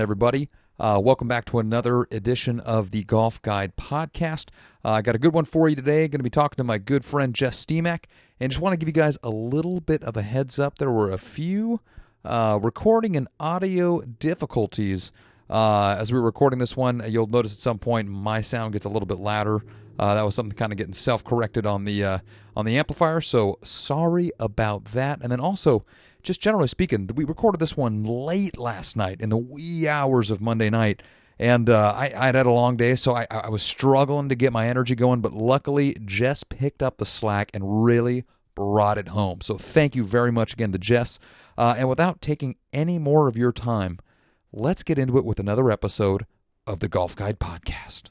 [0.00, 0.48] everybody.
[0.78, 4.48] Uh, welcome back to another edition of the Golf Guide podcast.
[4.84, 6.06] Uh, I got a good one for you today.
[6.08, 8.04] Going to be talking to my good friend Jess Steemack,
[8.38, 10.78] and just want to give you guys a little bit of a heads up.
[10.78, 11.80] There were a few
[12.24, 15.12] uh, recording and audio difficulties
[15.48, 17.02] uh, as we were recording this one.
[17.08, 19.62] You'll notice at some point my sound gets a little bit louder.
[19.98, 22.18] Uh, that was something kind of getting self-corrected on the uh,
[22.54, 23.20] on the amplifier.
[23.20, 25.20] So sorry about that.
[25.22, 25.86] And then also
[26.26, 30.40] just generally speaking, we recorded this one late last night in the wee hours of
[30.40, 31.02] Monday night.
[31.38, 34.34] And uh, I, I had had a long day, so I, I was struggling to
[34.34, 35.20] get my energy going.
[35.20, 38.24] But luckily, Jess picked up the slack and really
[38.54, 39.40] brought it home.
[39.42, 41.18] So thank you very much again to Jess.
[41.56, 43.98] Uh, and without taking any more of your time,
[44.52, 46.26] let's get into it with another episode
[46.66, 48.10] of the Golf Guide Podcast.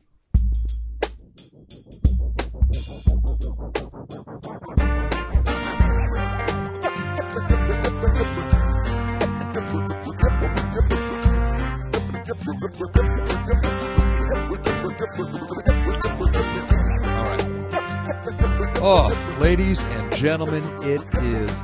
[18.88, 21.64] Oh, ladies and gentlemen, it is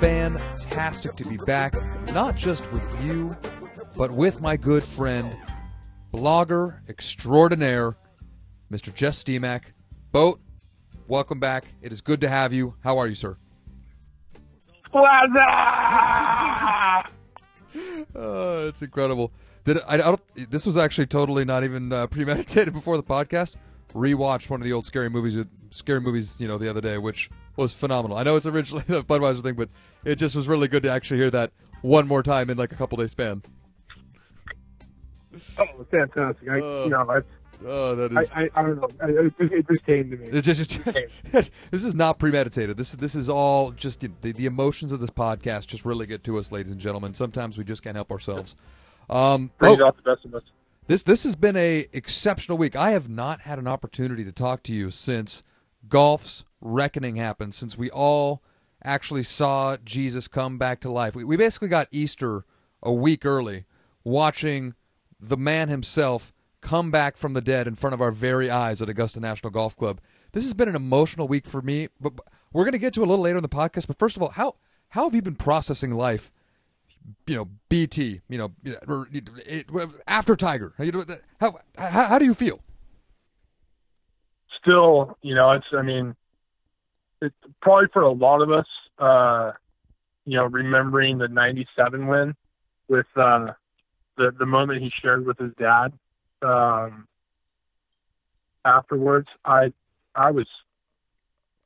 [0.00, 1.74] fantastic to be back,
[2.14, 3.36] not just with you,
[3.94, 5.36] but with my good friend,
[6.14, 7.94] blogger extraordinaire,
[8.72, 8.94] Mr.
[8.94, 9.64] Jess Steemack.
[10.12, 10.40] Boat,
[11.08, 11.66] welcome back.
[11.82, 12.74] It is good to have you.
[12.82, 13.36] How are you, sir?
[18.14, 19.32] Oh, it's incredible.
[19.64, 23.56] Did I, I don't, this was actually totally not even uh, premeditated before the podcast.
[23.94, 25.36] Rewatched one of the old scary movies,
[25.70, 28.16] scary movies, you know, the other day, which was phenomenal.
[28.16, 29.68] I know it's originally the Budweiser thing, but
[30.04, 31.52] it just was really good to actually hear that
[31.82, 33.42] one more time in like a couple days span.
[35.58, 36.48] Oh, fantastic!
[36.48, 37.26] I, Uh, you know, that's,
[37.64, 38.30] Oh, that is.
[38.34, 38.88] I, I, I don't know.
[39.00, 40.26] I, it, just- it just came to me.
[40.28, 40.80] It just,
[41.70, 42.76] this is not premeditated.
[42.76, 46.24] This is this is all just the, the emotions of this podcast just really get
[46.24, 47.14] to us, ladies and gentlemen.
[47.14, 48.56] Sometimes we just can't help ourselves.
[49.10, 50.42] Um, Brings oh, out the best of us.
[50.86, 52.76] this this has been a exceptional week.
[52.76, 55.42] I have not had an opportunity to talk to you since
[55.88, 57.54] golf's reckoning happened.
[57.54, 58.42] Since we all
[58.84, 61.14] actually saw Jesus come back to life.
[61.14, 62.44] We, we basically got Easter
[62.82, 63.64] a week early,
[64.04, 64.74] watching
[65.20, 68.88] the man himself come back from the dead in front of our very eyes at
[68.88, 70.00] Augusta National Golf Club.
[70.32, 73.02] This has been an emotional week for me, but but we're going to get to
[73.02, 73.86] it a little later in the podcast.
[73.86, 74.56] But first of all, how
[74.90, 76.30] how have you been processing life?
[77.26, 78.20] You know, BT.
[78.28, 78.52] You know,
[78.86, 79.66] or, it,
[80.06, 80.74] after Tiger.
[81.40, 82.60] How how, how do you feel?
[84.60, 85.66] Still, you know, it's.
[85.72, 86.14] I mean,
[87.20, 88.66] it's probably for a lot of us.
[88.98, 89.52] Uh,
[90.24, 92.34] you know, remembering the '97 win
[92.88, 93.52] with uh,
[94.16, 95.92] the the moment he shared with his dad.
[96.42, 97.06] Um,
[98.64, 99.72] afterwards, I
[100.14, 100.46] I was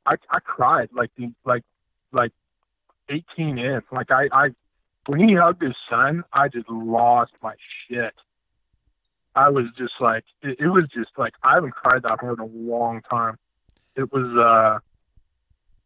[0.07, 1.65] I I cried like the like
[2.13, 2.33] like
[3.09, 3.83] 18 in.
[3.91, 4.49] Like I I
[5.07, 7.55] when he hugged his son, I just lost my
[7.89, 8.15] shit.
[9.35, 12.45] I was just like it, it was just like I haven't cried that hard in
[12.45, 13.37] a long time.
[13.95, 14.81] It was uh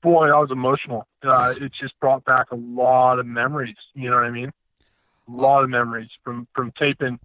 [0.02, 1.06] boy, I was emotional.
[1.22, 4.52] Uh it just brought back a lot of memories, you know what I mean?
[5.28, 7.18] A lot of memories from from taping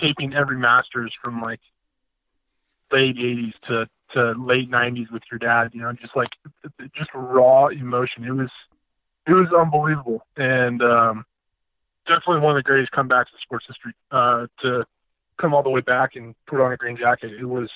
[0.00, 1.60] taping every masters from like
[2.92, 6.30] late eighties to to late nineties with your dad, you know, just like
[6.94, 8.24] just raw emotion.
[8.24, 8.50] It was
[9.26, 10.26] it was unbelievable.
[10.36, 11.24] And um
[12.10, 13.94] definitely one of the greatest comebacks in sports history.
[14.10, 14.84] Uh to
[15.40, 17.32] come all the way back and put on a green jacket.
[17.32, 17.70] It was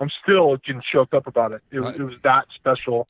[0.00, 1.62] I'm still getting choked up about it.
[1.70, 3.08] It was it was that special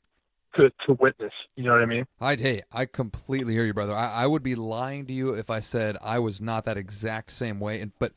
[0.55, 1.33] to to witness.
[1.55, 2.05] You know what I mean?
[2.19, 3.93] I hey, I completely hear you, brother.
[3.93, 7.31] I, I would be lying to you if I said I was not that exact
[7.31, 7.79] same way.
[7.79, 8.13] And but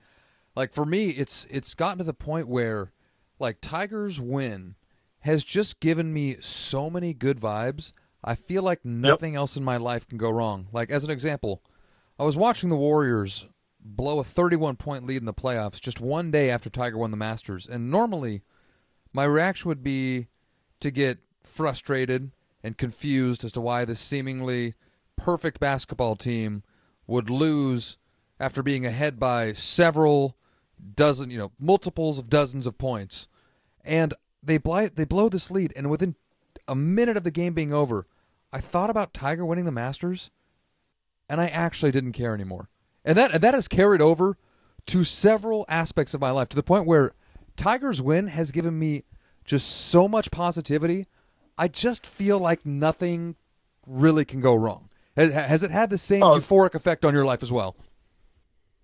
[0.57, 2.93] like for me, it's it's gotten to the point where
[3.39, 4.77] like Tiger's win
[5.21, 7.93] has just given me so many good vibes.
[8.25, 10.69] I feel like nothing else in my life can go wrong.
[10.73, 11.63] Like as an example,
[12.19, 13.47] I was watching the Warriors
[13.81, 17.17] blow a 31 point lead in the playoffs just one day after Tiger won the
[17.17, 17.69] Masters.
[17.69, 18.43] And normally
[19.13, 20.29] my reaction would be
[20.81, 22.31] to get frustrated
[22.63, 24.75] and confused as to why this seemingly
[25.17, 26.63] perfect basketball team
[27.07, 27.99] would lose
[28.39, 30.37] after being ahead by several
[30.95, 33.29] dozen, you know, multiples of dozens of points.
[33.85, 36.17] And they they blow this lead and within
[36.69, 38.07] a minute of the game being over,
[38.53, 40.31] I thought about Tiger winning the Masters
[41.33, 42.69] and I actually didn't care anymore.
[43.07, 44.37] And that and that has carried over
[44.87, 47.13] to several aspects of my life to the point where
[47.57, 49.05] Tiger's win has given me
[49.45, 51.07] just so much positivity.
[51.57, 53.37] I just feel like nothing
[53.87, 54.91] really can go wrong.
[55.17, 56.39] Has, has it had the same Oh.
[56.39, 57.77] euphoric effect on your life as well?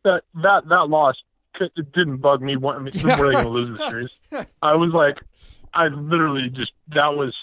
[0.04, 1.16] That that that loss
[1.60, 2.54] it didn't bug me.
[2.54, 4.10] I mean, Yeah, we're going to lose the series.
[4.62, 5.18] I was like,
[5.74, 7.34] I literally just that was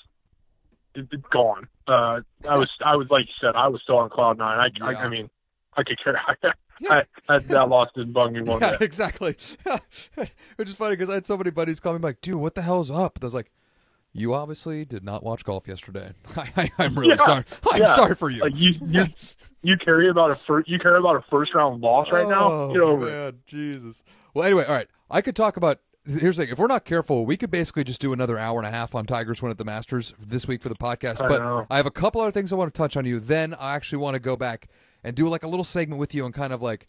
[0.96, 1.68] it, it gone.
[1.88, 4.58] Uh, I was I was like you said, I was still on cloud nine.
[4.60, 5.00] I I, Yeah.
[5.00, 5.30] I mean,
[5.78, 6.20] I could care.
[6.90, 8.82] I, I, that loss didn't bug me one Yeah, bit.
[8.82, 9.38] exactly.
[10.58, 12.62] Which is funny because I had so many buddies call me like, "Dude, what the
[12.64, 13.52] hell's up?" And I was like,
[14.14, 16.12] "You obviously did not watch golf yesterday.
[16.36, 17.44] I, am really Yeah, sorry.
[17.72, 17.96] I'm yeah.
[17.96, 19.06] sorry for you." Like you, you,
[19.62, 22.52] you carry about a first, you care about a first round loss right now.
[22.52, 23.12] Oh, Get over it.
[23.12, 24.04] man, Jesus.
[24.34, 24.88] Well, anyway, all right.
[25.10, 25.80] I could talk about.
[26.08, 28.68] Here's the thing: if we're not careful, we could basically just do another hour and
[28.68, 31.22] a half on Tigers win at the Masters this week for the podcast.
[31.22, 31.68] I but know.
[31.70, 33.20] I have a couple other things I want to touch on you.
[33.20, 34.68] Then I actually want to go back
[35.04, 36.88] and do like a little segment with you and kind of like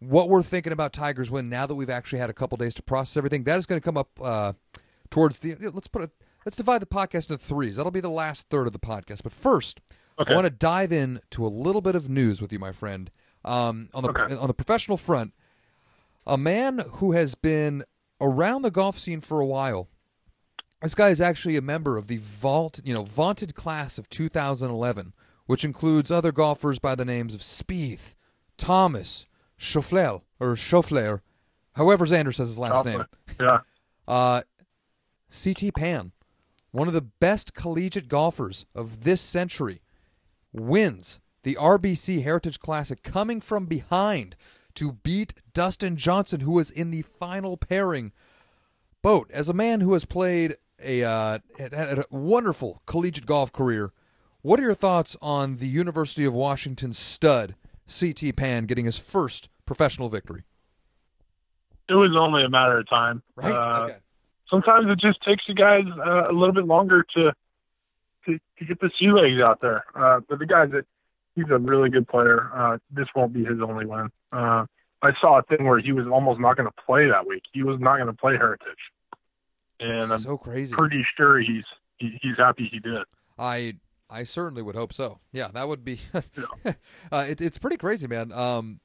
[0.00, 2.82] what we're thinking about Tigers win now that we've actually had a couple days to
[2.82, 3.44] process everything.
[3.44, 4.52] That is going to come up uh,
[5.10, 5.54] towards the.
[5.60, 6.10] Let's put it.
[6.46, 7.76] Let's divide the podcast into threes.
[7.76, 9.22] That'll be the last third of the podcast.
[9.22, 9.80] But first,
[10.18, 10.32] Okay.
[10.32, 13.10] I want to dive in to a little bit of news with you, my friend.
[13.44, 14.34] Um, on the Okay.
[14.36, 15.34] on the professional front,
[16.26, 17.82] a man who has been
[18.20, 19.88] around the golf scene for a while.
[20.82, 25.14] This guy is actually a member of the vault, you know, vaunted class of 2011,
[25.46, 28.14] which includes other golfers by the names of Spieth,
[28.58, 29.24] Thomas,
[29.58, 31.20] Schauffele or Schauffler,
[31.74, 33.04] however Xander says his last name.
[33.40, 33.58] Yeah.
[34.06, 34.42] Uh,
[35.30, 36.12] CT Pan,
[36.72, 39.80] one of the best collegiate golfers of this century,
[40.52, 44.36] wins the RBC Heritage Classic coming from behind
[44.76, 48.12] to beat Dustin Johnson, who was in the final pairing.
[49.02, 53.52] Boat, as a man who has played a, uh, had had a wonderful collegiate golf
[53.52, 53.92] career,
[54.42, 57.54] what are your thoughts on the University of Washington stud
[57.86, 60.44] CT Pan getting his first professional victory?
[61.88, 63.22] It was only a matter of time.
[63.36, 63.52] Right?
[63.52, 63.96] Uh, okay.
[64.48, 67.32] Sometimes it just takes you guys uh, a little bit longer to
[68.26, 69.84] to, to get the sea legs out there.
[69.94, 70.82] Uh, but the guy's a,
[71.34, 72.50] he's a really good player.
[72.54, 74.10] Uh, this won't be his only win.
[74.34, 74.66] Uh,
[75.02, 77.42] I saw a thing where he was almost not going to play that week.
[77.52, 78.68] He was not going to play Heritage,
[79.78, 80.74] and I'm so crazy.
[80.74, 81.64] pretty sure he's
[81.98, 83.02] he, he's happy he did.
[83.38, 83.74] I
[84.08, 85.18] I certainly would hope so.
[85.32, 86.00] Yeah, that would be.
[87.12, 88.32] uh, it, it's pretty crazy, man.
[88.32, 88.80] Um,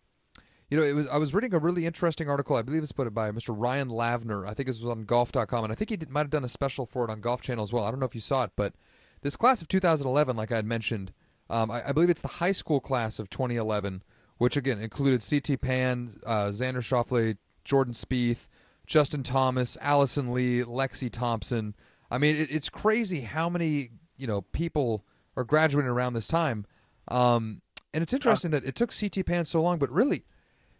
[0.69, 2.55] you know, it was I was reading a really interesting article.
[2.55, 3.55] I believe it's put it by Mr.
[3.57, 4.47] Ryan Lavner.
[4.47, 6.49] I think this was on Golf.com, and I think he did, might have done a
[6.49, 7.85] special for it on Golf Channel as well.
[7.85, 8.73] I don't know if you saw it, but
[9.21, 11.11] this class of 2011, like I had mentioned,
[11.49, 14.03] um, I, I believe it's the high school class of 2011,
[14.39, 18.47] which again included CT Pan, uh, Xander Schauffele, Jordan Spieth,
[18.88, 21.75] Justin Thomas, Allison Lee, Lexi Thompson.
[22.09, 25.06] I mean, it, it's crazy how many you know people
[25.38, 26.65] are graduating around this time.
[27.09, 27.62] Um,
[27.94, 30.24] and it's interesting that it took CT Pan so long, but really,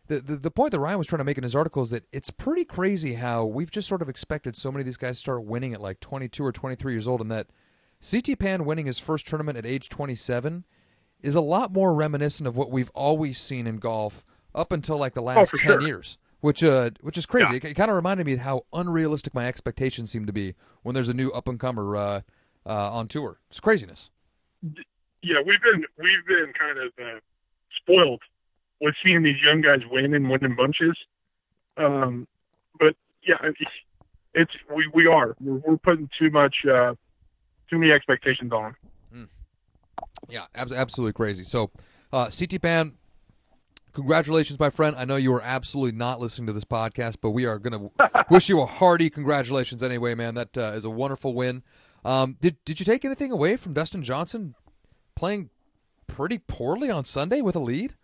[0.08, 2.06] the, the the point that Ryan was trying to make in his article is that
[2.14, 5.44] it's pretty crazy how we've just sort of expected so many of these guys start
[5.44, 7.48] winning at like 22 or 23 years old, and that
[8.10, 10.64] CT Pan winning his first tournament at age 27
[11.22, 14.26] is a lot more reminiscent of what we've always seen in golf
[14.56, 15.82] up until like the last for 10 sure.
[15.82, 16.18] years.
[16.42, 17.50] Which uh, which is crazy.
[17.52, 17.58] Yeah.
[17.58, 20.94] It, it kind of reminded me of how unrealistic my expectations seem to be when
[20.94, 22.22] there's a new up and comer uh,
[22.66, 23.40] uh, on tour.
[23.50, 24.10] It's craziness.
[25.22, 27.20] yeah, we've been we've been kind of uh,
[27.76, 28.22] spoiled
[28.80, 30.98] with seeing these young guys win and win in bunches.
[31.76, 32.26] Um,
[32.80, 32.96] but
[33.28, 33.60] yeah, it's,
[34.34, 36.94] it's we we are we're, we're putting too much uh,
[37.70, 38.76] too many expectations on.
[40.28, 41.44] Yeah, abs- absolutely crazy.
[41.44, 41.72] So,
[42.12, 42.94] uh, CT Pan,
[43.94, 44.96] congratulations, my friend.
[44.98, 48.24] I know you are absolutely not listening to this podcast, but we are going to
[48.30, 50.36] wish you a hearty congratulations anyway, man.
[50.36, 51.64] That uh, is a wonderful win.
[52.06, 54.56] Um, did did you take anything away from Dustin Johnson
[55.16, 55.50] playing
[56.08, 57.96] pretty poorly on Sunday with a lead?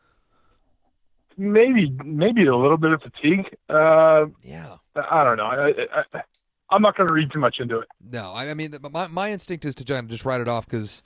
[1.38, 3.46] Maybe maybe a little bit of fatigue.
[3.70, 4.78] Uh, Yeah.
[4.96, 5.46] I don't know.
[5.46, 5.70] I,
[6.14, 6.22] I,
[6.70, 7.88] I'm not going to read too much into it.
[8.10, 11.04] No, I, I mean, my my instinct is to just write it off because,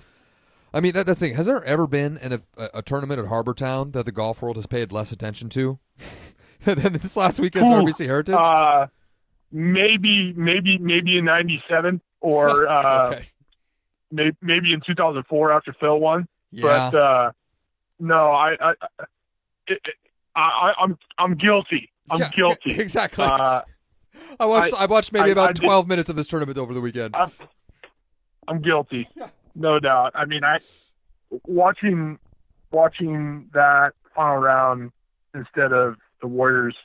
[0.73, 1.35] I mean, that, that's the thing.
[1.35, 4.55] Has there ever been an, a, a tournament at Harbor Town that the golf world
[4.57, 5.79] has paid less attention to
[6.65, 8.35] than this last weekend's Ooh, RBC Heritage?
[8.35, 8.87] Uh,
[9.51, 13.25] maybe maybe maybe in '97 or uh, okay.
[14.11, 16.27] may, maybe in 2004 after Phil won.
[16.51, 16.89] Yeah.
[16.91, 17.31] But uh,
[17.99, 19.03] no, I, I, I,
[19.67, 19.95] it, it-
[20.35, 21.91] I, I'm, I'm guilty.
[22.09, 22.71] I'm Yeah, guilty.
[22.79, 23.25] Exactly.
[23.25, 23.61] Uh,
[24.39, 24.73] I watched.
[24.73, 27.15] I, watched maybe I- about I did- twelve minutes of this tournament over the weekend.
[27.15, 27.31] I'm,
[28.47, 29.07] I'm guilty.
[29.15, 29.29] Yeah.
[29.59, 30.13] No doubt.
[30.15, 30.57] I mean, I
[31.45, 32.17] watching,
[32.71, 34.91] watching that final round
[35.35, 36.75] instead of the Warriors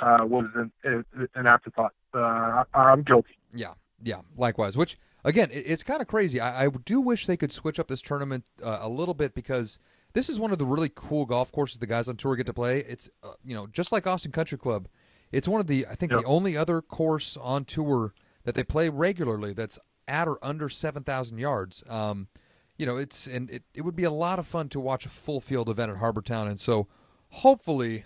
[0.00, 0.46] uh, was
[0.84, 1.92] an, an afterthought.
[2.14, 3.36] Uh, I, I'm guilty.
[3.54, 4.20] Yeah, yeah.
[4.36, 4.76] Likewise.
[4.76, 6.40] Which again, it, it's kind of crazy.
[6.40, 9.78] I, I do wish they could switch up this tournament uh, a little bit because
[10.12, 12.54] this is one of the really cool golf courses the guys on tour get to
[12.54, 12.78] play.
[12.78, 14.88] It's uh, you know just like Austin Country Club.
[15.32, 16.22] It's one of the I think Yep.
[16.22, 18.14] the only other course on tour
[18.44, 19.78] that they play regularly that's
[20.08, 21.84] at or under seven thousand yards.
[21.88, 22.28] Um,
[22.76, 25.08] you know, it's and it, it would be a lot of fun to watch a
[25.08, 26.86] full field event at Harbor Town, and so
[27.28, 28.04] hopefully,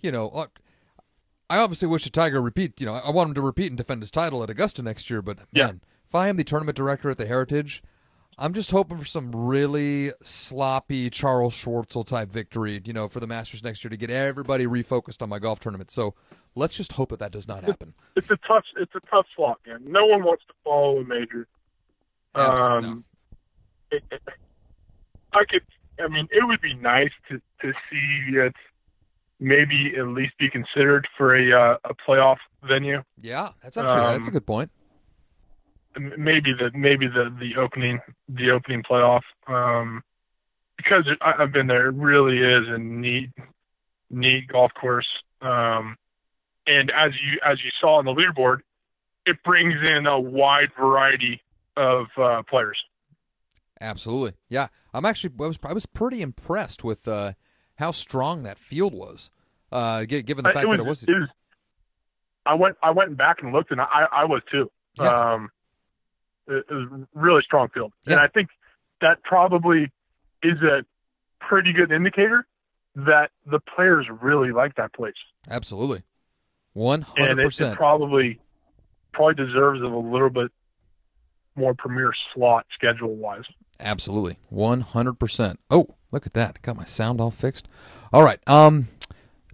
[0.00, 0.46] you know, uh,
[1.50, 2.80] I obviously wish the Tiger repeat.
[2.80, 5.20] You know, I want him to repeat and defend his title at Augusta next year.
[5.22, 5.66] But Yeah.
[5.66, 7.82] man, if I am the tournament director at the Heritage,
[8.42, 13.26] I'm just hoping for some really sloppy Charles Schwartzel type victory, you know, for the
[13.28, 15.92] Masters next year to get everybody refocused on my golf tournament.
[15.92, 16.16] So
[16.56, 17.94] let's just hope that that does not happen.
[18.16, 18.64] It's a tough.
[18.76, 19.82] It's a tough slot, man.
[19.86, 21.46] No one wants to follow a major.
[22.34, 22.88] Absolutely.
[22.88, 23.04] Um,
[23.92, 24.22] it, it,
[25.32, 25.62] I could.
[26.00, 28.56] I mean, it would be nice to to see it
[29.38, 33.04] maybe at least be considered for a uh, a playoff venue.
[33.20, 34.72] Yeah, that's actually that's a Um, good point.
[35.98, 39.22] Maybe the maybe the the opening the opening playoff.
[39.46, 40.02] Um,
[40.76, 41.88] because it, I, I've been there.
[41.88, 43.30] It really is a neat
[44.10, 45.08] neat golf course.
[45.40, 45.96] Um,
[46.66, 48.60] and as you as you saw on the leaderboard,
[49.26, 51.40] it brings in a wide variety
[51.76, 52.78] of uh, players.
[53.80, 54.34] Absolutely.
[54.48, 57.32] Yeah, I'm actually I was I was pretty impressed with uh,
[57.76, 59.30] how strong that field was.
[59.70, 61.28] Uh, gi- given the Uh, fact it was, that it was it was.
[62.44, 62.76] I went.
[62.82, 64.70] I went back and looked, and I, I was too.
[64.94, 65.32] Yeah.
[65.34, 65.50] Um,
[66.48, 68.48] it, was a really strong field, and I think
[69.00, 69.90] that probably
[70.42, 70.84] is a
[71.40, 72.46] pretty good indicator
[72.94, 75.14] that the players really like that place,
[75.50, 76.02] absolutely
[76.72, 78.40] one and hundred it, it probably
[79.12, 80.50] probably deserves of a little bit
[81.54, 83.44] more premier slot schedule wise.
[83.80, 84.38] Absolutely.
[84.52, 85.56] 100%.
[85.70, 86.62] Oh, look at that.
[86.62, 87.68] Got my sound all fixed.
[88.12, 88.40] All right.
[88.46, 88.88] Um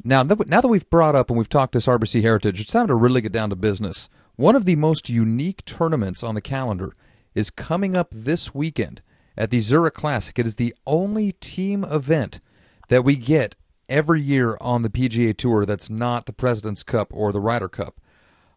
[0.04, 2.86] now that now that we've brought up and we've talked this RBC Heritage, it's time
[2.86, 4.08] to really get down to business.
[4.38, 6.94] One of the most unique tournaments on the calendar
[7.34, 9.02] is coming up this weekend
[9.36, 10.38] at the Zurich Classic.
[10.38, 12.38] It is the only team event
[12.88, 13.56] that we get
[13.88, 18.00] every year on the PGA Tour that's not the President's Cup or the Ryder Cup.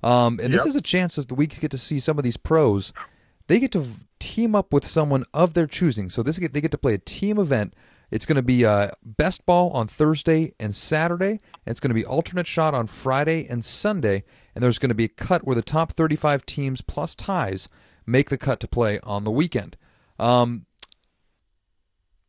[0.03, 2.93] Um, and this is a chance that we get to see some of these pros.
[3.47, 3.87] They get to
[4.19, 6.11] team up with someone of their choosing.
[6.11, 7.73] So this they get to play a team event.
[8.11, 11.39] It's going to be uh, best ball on Thursday and Saturday.
[11.65, 14.23] And it's going to be alternate shot on Friday and Sunday.
[14.53, 17.69] And there's going to be a cut where the top 35 teams plus ties
[18.05, 19.77] make the cut to play on the weekend.
[20.19, 20.65] Um,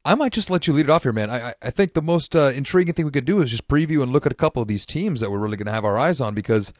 [0.05, 1.31] I might just let you lead it off here, man.
[1.31, 4.13] I, I- think the most uh, intriguing thing we could do is just preview and
[4.13, 6.21] look at a couple of these teams that we're really going to have our eyes
[6.21, 6.73] on because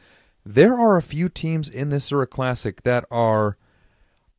[0.45, 3.57] there are a few teams in this Zurich Classic that are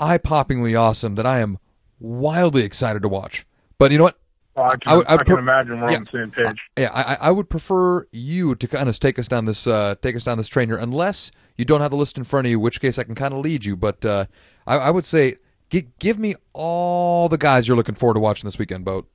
[0.00, 1.59] eye-poppingly awesome that I am
[1.99, 3.47] wildly excited to watch.
[3.78, 4.18] But you know what?
[4.56, 5.96] Well, I can, I would- I I can imagine we're yeah.
[5.99, 6.58] on the same page.
[6.78, 10.14] Yeah, I, I- would prefer you to kind of take us down this uh, take
[10.16, 12.61] us down this train here, unless you don't have the list in front of you,
[12.61, 13.76] which case I can kind of lead you.
[13.76, 14.26] But uh,
[14.66, 15.37] I, I would say
[15.70, 19.08] gi- give me all the guys you're looking forward to watching this weekend, boat.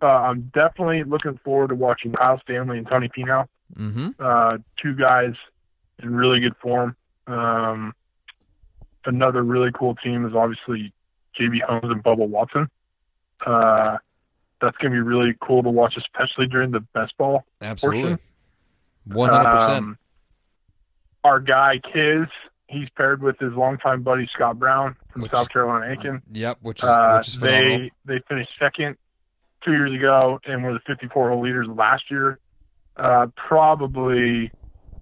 [0.00, 3.46] Uh, I'm definitely looking forward to watching Kyle Stanley and Tony Finau.
[3.78, 4.08] Mm-hmm.
[4.18, 5.32] uh, two guys
[6.02, 6.94] in really good form.
[7.26, 7.94] Um,
[9.06, 10.92] another really cool team is obviously
[11.38, 12.68] JB Holmes and Bubba Watson.
[13.46, 13.96] Uh,
[14.62, 17.44] that's going to be really cool to watch, especially during the best ball.
[17.60, 18.16] Absolutely,
[19.04, 19.78] one hundred percent.
[19.78, 19.98] Um,
[21.24, 22.26] our guy Kiz,
[22.68, 26.22] he's paired with his longtime buddy Scott Brown from Which- South Carolina Aiken.
[26.32, 27.88] Yep, which is Uh, which is phenomenal.
[28.06, 28.96] they they finished second
[29.64, 32.38] two years ago and were the 54 hole leaders last year.
[32.96, 34.50] Uh, probably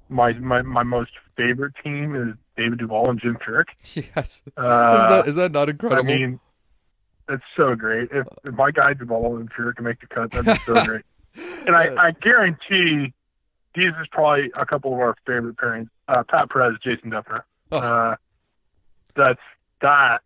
[0.08, 3.64] my, my my most favorite team is David Duval and Jim Furyk.
[4.16, 6.02] yes, is Uh, that is that not incredible?
[6.10, 6.40] I mean,
[7.30, 8.08] it's so great.
[8.12, 11.04] If, if my guy Duval and Furyk can make the cut, that'd be so great.
[11.66, 13.12] And I, I guarantee
[13.74, 15.88] these is probably a couple of our favorite pairings.
[16.08, 17.42] Uh, Pat Perez, Jason Dufner.
[17.72, 17.78] Oh.
[17.78, 18.16] Uh,
[19.14, 19.40] that's
[19.80, 20.18] that.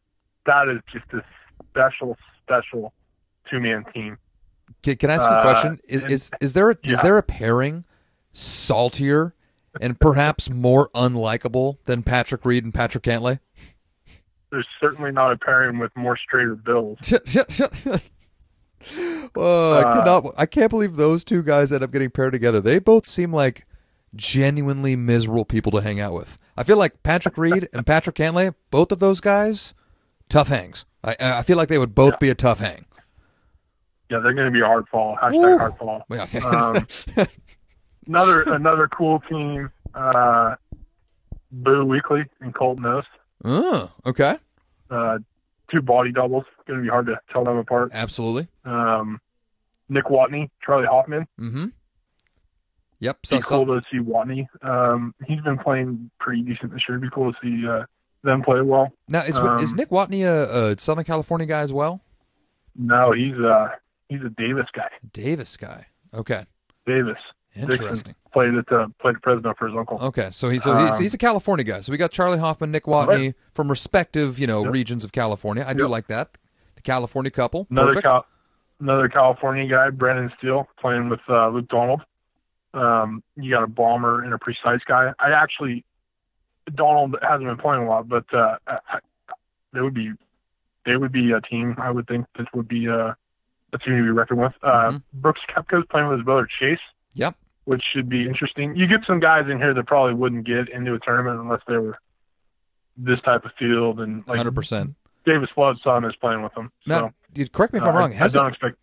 [0.47, 1.23] That is just a
[1.71, 2.93] special, special
[3.51, 4.19] two man team.
[4.83, 5.81] can, can I ask you a uh, question?
[5.89, 7.85] Is and- is, is there a, is there a pairing
[8.33, 9.35] saltier
[9.81, 13.41] and perhaps more unlikable than Patrick Reed and Patrick Cantlay?
[14.55, 16.99] There's certainly not a pairing with more straighter bills.
[19.37, 20.35] oh, I Uh, cannot.
[20.37, 22.61] I can't believe those two guys end up getting paired together.
[22.61, 23.67] They both seem like
[24.15, 26.39] genuinely miserable people to hang out with.
[26.57, 29.75] I feel like Patrick Reed and Patrick Cantlay, both of those guys,
[30.29, 30.85] tough hangs.
[31.03, 32.19] I I feel like they would both Yeah.
[32.21, 32.85] be a tough hang.
[34.11, 35.17] Yeah, they're going to be a hard fall.
[35.21, 35.59] Hashtag Woo.
[35.59, 36.05] hard fall.
[36.11, 36.27] Yeah.
[37.17, 37.27] Um,
[38.07, 39.71] Another another cool team.
[39.95, 40.57] Uh,
[41.51, 43.05] Boo Weekley and Colt Knost.
[43.47, 44.37] oh, okay.
[44.95, 45.19] Uh,
[45.71, 46.45] two body doubles.
[46.67, 47.91] Going to be hard to tell them apart.
[47.93, 48.49] Absolutely.
[48.65, 49.21] Um,
[49.89, 51.27] Nick Watney, Charley Hoffman.
[51.39, 51.67] Mm-hmm.
[53.01, 53.27] Yep.
[53.27, 54.47] So, be cool to see Watney.
[54.63, 56.97] Um, he's been playing pretty decent this year.
[56.97, 57.85] It'd be cool to see uh,
[58.23, 58.93] them play well.
[59.09, 62.01] now is um, is Nick Watney a, a Southern California guy as well?
[62.77, 63.69] No, he's uh
[64.09, 64.89] he's a Davis guy.
[65.13, 65.87] Davis guy.
[66.13, 66.47] Okay.
[66.87, 67.19] Davis
[67.55, 68.15] Interesting.
[68.33, 69.99] played at uh, played at Fresno for his uncle.
[70.01, 71.81] Okay, so he's so he's, Um, he's a California guy.
[71.81, 73.35] So we got Charley Hoffman, Nick Watney Right.
[73.55, 74.73] from respective you know Yep.
[74.73, 75.65] regions of California.
[75.67, 75.91] I do Yep.
[75.91, 76.37] like that.
[76.77, 77.67] The California couple.
[77.71, 78.27] Another Cal-
[78.81, 82.03] another California guy, Brendan Steele, playing with uh, Luke Donald.
[82.75, 85.13] Um, you got a bomber and a precise guy.
[85.21, 85.85] I actually
[86.75, 88.99] Donald hasn't been playing a lot, but uh, I,
[89.75, 90.11] it would be
[90.87, 91.77] they would be a team.
[91.79, 93.17] I would think this would be a,
[93.73, 94.53] a team to be reckoned with.
[94.63, 95.03] Uh, Mhm.
[95.13, 95.41] Brooks
[95.91, 96.79] playing with his brother Chase,
[97.15, 97.37] Yep.
[97.65, 98.77] Which should be interesting.
[98.77, 101.77] You get some guys in here that probably wouldn't get into a tournament unless they
[101.77, 101.99] were
[102.97, 104.95] this type of field and like 100%.
[105.27, 106.71] Davis Flood's son is playing with them.
[106.87, 108.13] Now, so correct me if uh, I'm wrong.
[108.13, 108.77] I, I Hasn't, don't expect.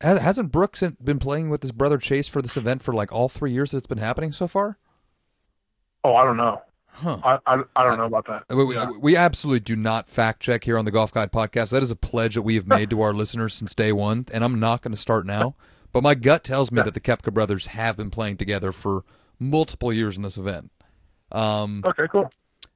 [0.00, 3.28] has- hasn't Brooks been playing with his brother Chase for this event for like all
[3.28, 4.78] three years that it's been happening so far?
[6.04, 6.60] Oh, I don't know.
[6.88, 7.18] Huh.
[7.22, 8.44] I I, I don't know about that.
[8.54, 8.90] We, we- Yeah.
[9.00, 11.70] we absolutely do not fact check here on the Golf Guide podcast.
[11.70, 14.42] That is a pledge that we have made to our listeners since day one, and
[14.42, 15.54] I'm not going to start now.
[15.96, 19.02] But my gut tells me that the Koepka brothers have been playing together for
[19.38, 20.70] multiple years in this event.
[21.32, 22.30] Um, Okay, cool.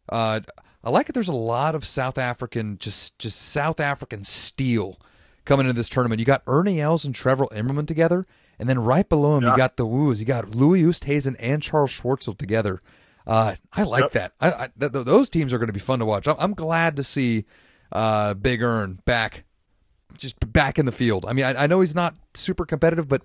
[0.09, 0.41] uh,
[0.83, 1.13] I like it.
[1.13, 4.97] There's a lot of South African, just just South African steel
[5.45, 6.19] coming into this tournament.
[6.21, 8.27] You got Ernie Els and Trevor Immelman together,
[8.59, 10.21] and then right below him, you got the Woos.
[10.21, 12.81] You got Louis Oosthuizen and Charles Schwartzel together.
[13.27, 14.13] Uh, I like Yep.
[14.13, 14.33] that.
[14.41, 16.27] I, I th- th- those teams are going to be fun to watch.
[16.27, 17.45] I'm, I'm glad to see
[17.93, 19.45] uh, Big Earn back,
[20.17, 21.25] just back in the field.
[21.27, 23.23] I mean, I, I know he's not super competitive, but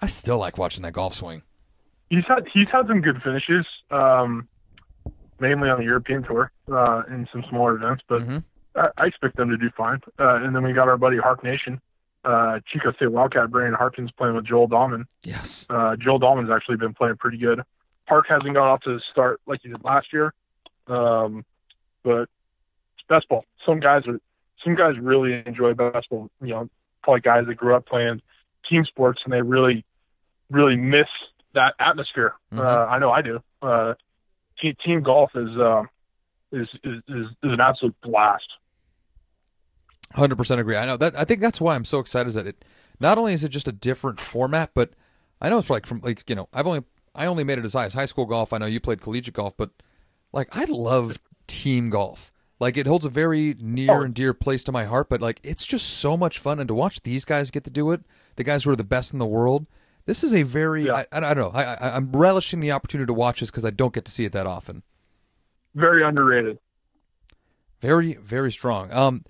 [0.00, 1.42] I still like watching that golf swing.
[2.10, 4.48] He's had he's had some good finishes, um,
[5.40, 8.44] mainly on the European tour uh, in some smaller events, but Mhm.
[8.76, 10.00] I, I expect them to do fine.
[10.18, 11.80] Uh, and then we got our buddy Hark Nation,
[12.24, 15.04] uh, Chico State Wildcat Brandon Harkins playing with Joel Dahmen.
[15.24, 15.66] Yes.
[15.70, 17.62] Uh, Joel Dahmen's actually been playing pretty good.
[18.08, 20.34] Hark hasn't got off to the start like he did last year,
[20.88, 21.44] um,
[22.02, 22.22] but
[22.98, 23.44] it's best ball.
[23.64, 24.18] Some guys are
[24.64, 26.30] some guys really enjoy basketball.
[26.40, 26.70] You know,
[27.02, 28.20] probably guys that grew up playing
[28.68, 29.84] team sports and they really
[30.50, 31.08] really miss
[31.54, 32.34] that atmosphere.
[32.52, 32.60] Mhm.
[32.60, 33.42] Uh, I know I do.
[33.60, 33.94] Uh,
[34.60, 35.82] team, team golf is, uh,
[36.52, 38.46] is is is is an absolute blast.
[40.14, 40.76] Hundred percent agree.
[40.76, 41.18] I know that.
[41.18, 42.28] I think that's why I'm so excited.
[42.28, 42.64] Is that it?
[43.00, 44.90] Not only is it just a different format, but
[45.40, 46.82] I know it's like from like you know I've only
[47.14, 48.52] I only made it as high as high school golf.
[48.52, 49.70] I know you played collegiate golf, but
[50.32, 52.31] like I love team golf.
[52.62, 54.02] Like it holds a very near Oh.
[54.02, 55.08] and dear place to my heart.
[55.08, 57.90] But like it's just so much fun, and to watch these guys get to do
[57.90, 58.02] it,
[58.36, 59.66] the guys who are the best in the world.
[60.06, 61.02] This is a very Yeah.
[61.12, 61.50] I, I don't know.
[61.52, 64.24] I, I I'm relishing the opportunity to watch this because I don't get to see
[64.24, 64.82] it that often.
[65.74, 66.58] Very underrated.
[67.80, 68.92] Very, very strong.
[68.92, 69.24] Um,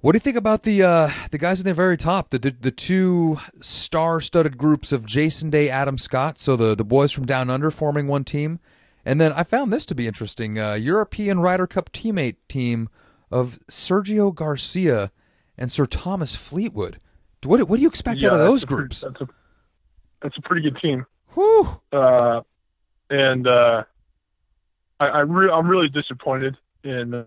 [0.00, 2.50] what do you think about the uh, the guys in the very top, the the,
[2.50, 7.50] the two star-studded groups of Jason Day, Adam Scott, so the the boys from down
[7.50, 8.58] under forming one team,
[9.06, 12.90] and then I found this to be interesting: uh, European Ryder Cup teammate team
[13.30, 15.10] of Sergio Garcia
[15.56, 16.98] and Sir Thomas Fleetwood.
[17.44, 19.00] What what do you expect out of those a pretty- groups?
[19.00, 19.28] that's a
[20.20, 21.06] that's a pretty good team.
[21.34, 21.80] Whew.
[21.92, 22.40] uh,
[23.08, 23.84] and uh,
[24.98, 27.26] I, I re- I'm really disappointed in.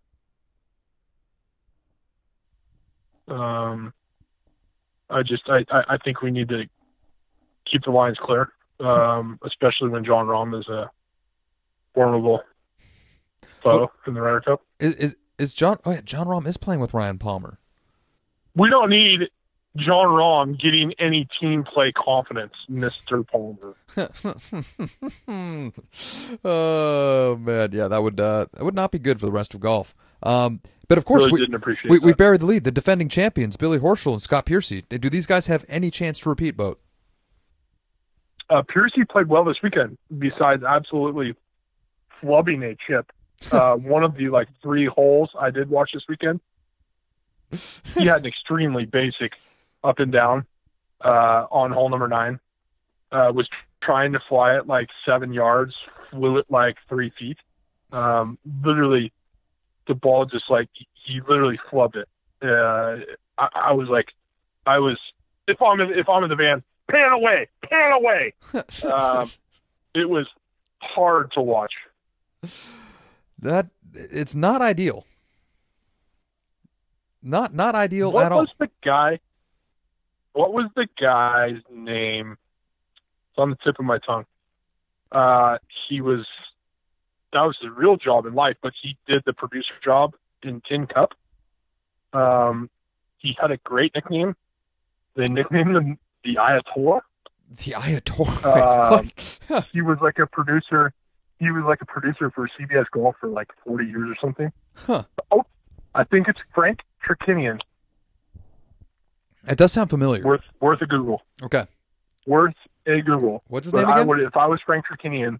[3.28, 3.94] Um,
[5.10, 6.63] I just I, I, I think we need to
[7.72, 10.89] keep the lines clear, um, especially when Jon Rahm is a
[12.00, 12.42] formidable
[13.62, 14.62] foe in the Ryder Cup.
[14.80, 15.80] Is, is is Jon?
[15.86, 17.60] Oh yeah, Jon Rahm is playing with Ryan Palmer.
[18.56, 19.30] We don't need
[19.76, 23.76] Jon Rahm getting any team play confidence, Mister Palmer.
[26.46, 29.60] oh man, yeah, that would uh, that would not be good for the rest of
[29.60, 29.94] golf.
[30.24, 32.64] Um, but of course, really we, didn't appreciate we we buried the lead.
[32.64, 34.84] The defending champions, Billy Horschel and Scott Piercy.
[34.88, 36.56] Do these guys have any chance to repeat?
[36.56, 36.80] Boat.
[38.50, 39.98] uh, Piercy played well this weekend.
[40.18, 41.36] Besides absolutely
[42.22, 43.12] flubbing a chip,
[43.52, 46.42] uh, one of the like three holes I did watch this weekend,
[47.96, 49.34] he had an extremely basic
[49.84, 50.46] up and down
[51.04, 52.40] uh, on hole number nine.
[53.12, 53.50] Uh, was
[53.82, 55.74] trying to fly it like seven yards,
[56.12, 57.38] flew it like three feet.
[57.92, 59.12] Um, literally,
[59.88, 60.70] the ball just like
[61.06, 62.08] he literally flubbed it.
[62.42, 63.04] Uh,
[63.38, 64.10] I, I was like,
[64.66, 64.98] I was
[65.48, 68.34] if I'm in, if I'm in the van, pan away, pan away.
[68.84, 69.30] Um,
[69.96, 70.28] it was
[70.82, 71.74] hard to watch.
[73.39, 75.06] That it's not ideal.
[77.21, 78.39] Not not ideal what at all.
[78.39, 79.19] What was the guy?
[80.34, 82.38] What was the guy's name?
[83.32, 84.25] It's on the tip of my tongue.
[85.12, 86.25] Uh, he was
[87.34, 90.88] that was his real job in life, but he did the producer job in Tin
[90.88, 91.13] Cup.
[92.13, 92.69] Um,
[93.17, 94.36] he had a great nickname.
[95.15, 97.02] They nicknamed him the Ayatollah.
[97.58, 99.10] The Ayatollah.
[99.49, 100.93] Um, He was like a producer.
[101.39, 104.52] He was like a producer for CBS Golf for like 40 years or something.
[104.75, 105.04] huh.
[105.32, 105.43] Oh,
[105.95, 107.60] I think it's Frank Chirkinian.
[109.47, 110.23] It does sound familiar.
[110.23, 111.21] Worth worth a Google.
[111.41, 111.65] Okay.
[112.28, 113.43] Worth a Google.
[113.47, 114.08] What's his But name I again?
[114.08, 115.39] would, if I was Frank Chirkinian,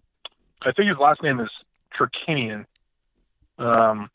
[0.62, 1.50] I think his last name is
[1.98, 2.64] Chirkinian.
[3.58, 4.10] Um,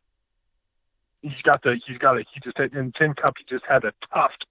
[1.21, 3.83] he's got the he's got a he just had in Tin Cup he just had
[3.85, 4.45] a tuft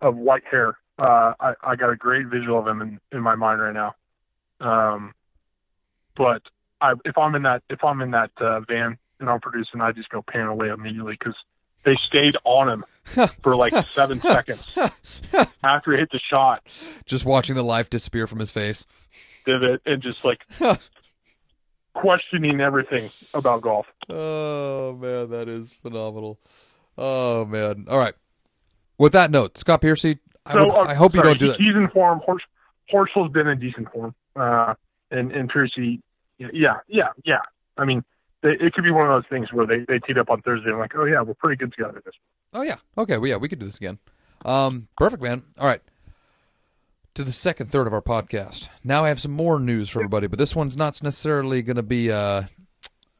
[0.00, 0.76] of white hair.
[0.98, 3.94] Uh, I I got a great visual of him in in my mind right now.
[4.60, 5.14] Um,
[6.16, 6.42] but
[6.80, 9.92] I if I'm in that if I'm in that uh, van and I'm producing, I
[9.92, 11.34] just go pan away immediately because
[11.84, 12.84] they stayed on him
[13.42, 14.62] for like seven seconds
[15.62, 16.62] after he hit the shot.
[17.06, 18.86] Just watching the life disappear from his face.
[19.46, 20.40] Did it and just like
[21.94, 23.86] questioning everything about golf.
[24.08, 26.38] Oh man, that is phenomenal.
[26.98, 27.86] Oh man.
[27.88, 28.14] All right.
[28.98, 31.56] With that note, Scott Piercy, I, So would- uh, I hope you don't do that.
[31.60, 32.20] He's in form.
[32.20, 32.42] Horse
[32.92, 34.14] Horschel's been in decent form.
[34.36, 34.74] Uh,
[35.10, 36.02] and and Piercy,
[36.52, 37.40] yeah, yeah, yeah.
[37.76, 38.04] I mean,
[38.42, 40.70] they, it could be one of those things where they they teed up on Thursday
[40.70, 42.02] and like, oh yeah, we're pretty good together.
[42.04, 42.14] This.
[42.52, 42.76] Oh yeah.
[42.96, 43.18] Okay.
[43.18, 43.98] Well, yeah, we could do this again.
[44.44, 45.42] Um, perfect, man.
[45.58, 45.82] All right.
[47.14, 48.68] To the second third of our podcast.
[48.84, 51.82] Now I have some more news for everybody, but this one's not necessarily going to
[51.82, 52.44] be uh,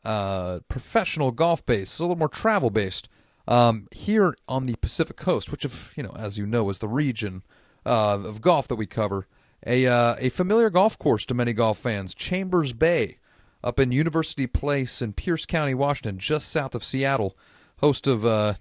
[0.04, 1.92] uh, professional golf based.
[1.92, 3.08] It's a little more travel based.
[3.48, 6.86] Um, here on the Pacific Coast, which, of you know, as you know, is the
[6.88, 7.42] region
[7.84, 9.26] uh, of golf that we cover,
[9.66, 13.18] a uh, a familiar golf course to many golf fans, Chambers Bay,
[13.62, 17.36] up in University Place in Pierce County, Washington, just south of Seattle,
[17.78, 18.54] host of uh,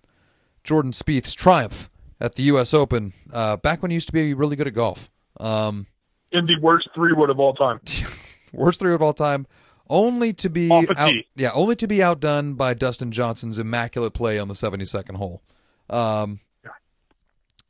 [0.63, 2.73] Jordan Spieth's triumph at the U.S.
[2.73, 5.09] Open uh, back when he used to be really good at golf.
[5.39, 5.87] Um,
[6.31, 7.79] In the worst three wood of all time.
[8.51, 9.47] worst three wood of all time,
[9.89, 14.47] only to be out, yeah, only to be outdone by Dustin Johnson's immaculate play on
[14.47, 15.41] the 72nd hole.
[15.89, 16.39] Um,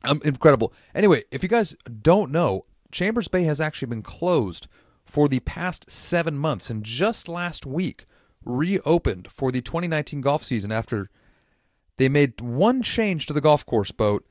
[0.02, 0.72] um, incredible.
[0.94, 4.66] Anyway, if you guys don't know, Chambers Bay has actually been closed
[5.04, 8.06] for the past seven months, and just last week
[8.44, 11.10] reopened for the 2019 golf season after
[11.98, 14.26] they made one change to the golf course boat,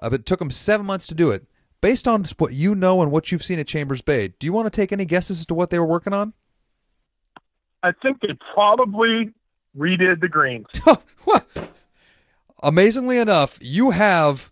[0.00, 1.46] uh, but it took them seven months to do it.
[1.80, 4.66] Based on what you know and what you've seen at Chambers Bay, do you want
[4.66, 6.32] to take any guesses as to what they were working on?
[7.82, 9.32] I think they probably
[9.76, 10.66] redid the greens.
[11.24, 11.46] what?
[12.62, 14.50] Amazingly enough, you have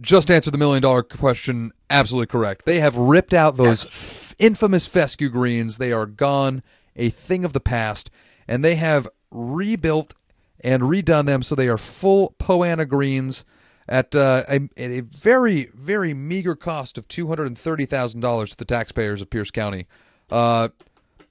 [0.00, 2.64] just answered the million dollar question absolutely correct.
[2.64, 5.78] They have ripped out those f- infamous fescue greens.
[5.78, 6.62] They are gone,
[6.96, 8.10] a thing of the past,
[8.48, 10.14] and they have rebuilt
[10.62, 13.44] and redone them so they are full Poa annua greens
[13.88, 19.30] at, uh, a, at a very, very meager cost of $230,000 to the taxpayers of
[19.30, 19.86] Pierce County.
[20.30, 20.68] Uh,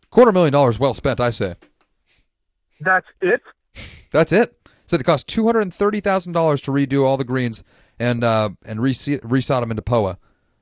[0.10, 1.56] quarter million dollars well spent, I say.
[2.82, 3.42] That's it.
[4.12, 4.56] That's it.
[4.88, 7.64] Said it cost two hundred and thirty thousand dollars to redo all the greens
[8.00, 10.18] and uh, and rese- resod them into POA,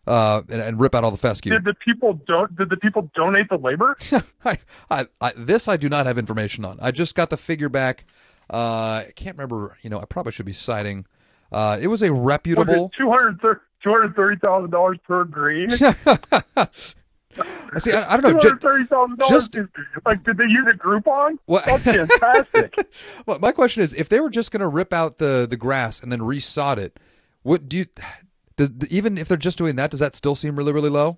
[0.08, 1.52] uh, and, and rip out all the fescue.
[1.52, 2.56] Did the people don't?
[2.58, 3.96] Did the people donate the labor?
[4.46, 4.58] I,
[4.90, 6.80] I, I, this I do not have information on.
[6.82, 8.06] I just got the figure back.
[8.52, 9.78] Uh, I can't remember.
[9.82, 11.06] You know, I probably should be citing.
[11.52, 12.92] Uh, it was a reputable.
[12.98, 15.70] two hundred two hundred thirty thousand dollars per green?
[17.40, 17.92] I see.
[17.92, 18.40] I, I don't know.
[18.40, 19.70] Ju- hundred thirty thousand just- dollars.
[20.06, 21.38] Like, did they use a Groupon?
[21.46, 22.92] What- That's fantastic.
[23.26, 26.02] well, my question is, if they were just going to rip out the the grass
[26.02, 27.00] and then resod it,
[27.48, 27.86] what do you?
[28.58, 31.18] Does even if they're just doing that, does that still seem really really low?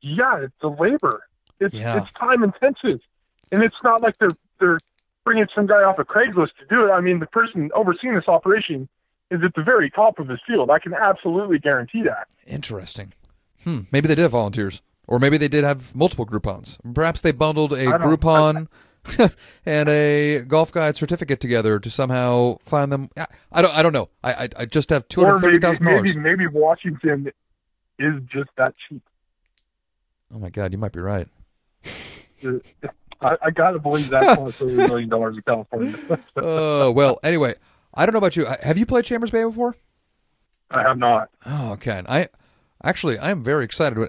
[0.00, 1.24] yeah, it's the labor.
[1.60, 1.98] It's Yeah.
[2.02, 3.00] it's time intensive,
[3.52, 4.78] and it's not like they're they're
[5.24, 6.90] bringing some guy off of Craigslist to do it.
[6.90, 8.88] I mean, the person overseeing this operation
[9.30, 10.70] is at the very top of his field.
[10.70, 12.26] I can absolutely guarantee that.
[12.46, 13.12] Interesting.
[13.64, 13.80] Hmm.
[13.92, 16.78] Maybe they did have volunteers, or maybe they did have multiple Groupons.
[16.94, 18.66] Perhaps they bundled a Groupon
[19.66, 23.10] and a golf guide certificate together to somehow find them.
[23.52, 23.74] I- don't.
[23.74, 24.08] I don't know.
[24.22, 26.16] I I, I just have two hundred thirty maybe thousand dollars.
[26.16, 27.32] maybe Washington
[27.98, 29.02] is just that cheap.
[30.34, 31.28] Oh my God, you might be right.
[33.20, 35.96] I, I gotta believe that's of the million dollars in California.
[36.36, 37.18] Oh well.
[37.22, 37.54] Anyway,
[37.94, 38.46] I don't know about you.
[38.62, 39.76] Have you played Chambers Bay before?
[40.70, 41.28] I have not.
[41.44, 42.02] Oh, okay.
[42.08, 42.28] I
[42.82, 44.08] actually I am very excited.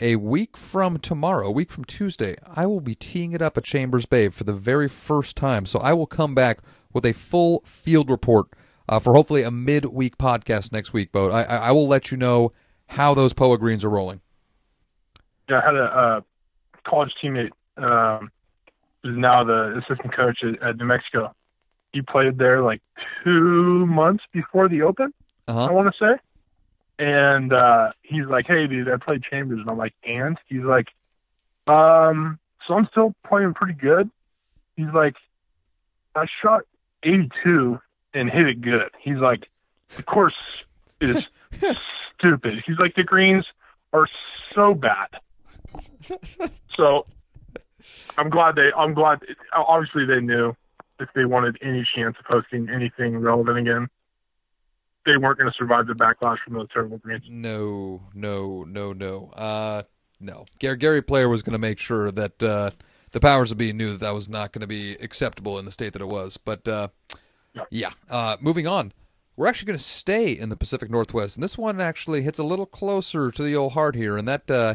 [0.00, 3.64] A week from tomorrow, a week from Tuesday, I will be teeing it up at
[3.64, 5.66] Chambers Bay for the very first time.
[5.66, 6.60] So I will come back
[6.92, 8.48] with a full field report
[8.88, 11.10] uh, for hopefully a midweek podcast next week.
[11.12, 12.52] But I, I will let you know
[12.88, 14.22] how those Poa greens are rolling.
[15.48, 16.20] Yeah, I had a uh,
[16.86, 18.30] college teammate um,
[19.02, 21.34] who's now the assistant coach at, at New Mexico.
[21.92, 22.80] He played there like
[23.22, 25.12] two months before the Open,
[25.48, 26.18] Uh I want to say.
[26.98, 30.88] And uh, he's like, "Hey, dude, I played Chambers," and I'm like, "And?" He's like,
[31.66, 34.10] "Um, so I'm still playing pretty good."
[34.76, 35.16] He's like,
[36.14, 36.62] "I shot
[37.02, 37.80] 82
[38.14, 39.48] and hit it good." He's like,
[39.96, 40.34] "The course
[41.00, 41.16] is
[42.18, 43.46] stupid." He's like, "The greens
[43.92, 44.06] are
[44.54, 45.08] so bad."
[46.76, 47.06] So
[48.16, 48.70] I'm glad they.
[48.76, 49.20] I'm glad.
[49.54, 50.54] Obviously, they knew
[51.00, 53.88] if they wanted any chance of hosting anything relevant again,
[55.04, 57.24] they weren't going to survive the backlash from those terrible greens.
[57.28, 59.30] No, no, no, no.
[59.34, 59.82] Uh,
[60.20, 60.44] no.
[60.58, 62.70] Gary, Gary Player was going to make sure that uh,
[63.12, 65.72] the powers that be knew that that was not going to be acceptable in the
[65.72, 66.36] state that it was.
[66.36, 66.88] But uh,
[67.54, 67.64] Yeah.
[67.70, 67.90] yeah.
[68.08, 68.92] Uh, moving on.
[69.34, 72.44] We're actually going to stay in the Pacific Northwest, and this one actually hits a
[72.44, 74.74] little closer to the old heart here, and that uh,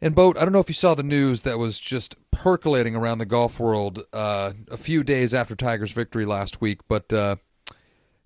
[0.00, 3.18] And Boat, I don't know if you saw the news that was just percolating around
[3.18, 7.36] the golf world uh, a few days after Tiger's victory last week, but uh,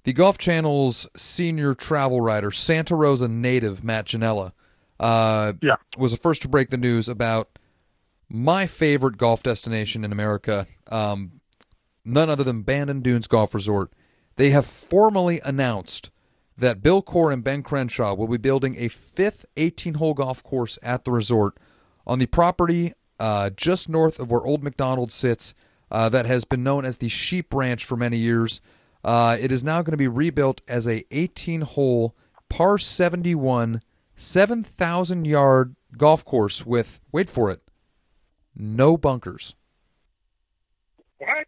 [0.04, 4.52] the Golf Channel's senior travel writer, Santa Rosa native Matt Ginella,
[4.98, 5.76] uh, Yeah.
[5.98, 7.58] was the first to break the news about
[8.28, 11.40] my favorite golf destination in America, um,
[12.04, 13.92] none other than Bandon Dunes Golf Resort.
[14.36, 16.10] They have formally announced
[16.56, 20.78] that Bill Coore and Ben Crenshaw will be building a fifth 18 hole golf course
[20.82, 21.56] at the resort
[22.06, 25.54] on the property uh, just north of where Old Macdonald sits,
[25.90, 28.62] uh, that has been known as the Sheep Ranch for many years.
[29.02, 32.14] Uh, it is now going to be rebuilt as a 18 hole
[32.48, 33.80] par 71
[34.14, 37.62] 7,000 yard golf course with, wait for it,
[38.54, 39.56] no bunkers.
[41.18, 41.46] What?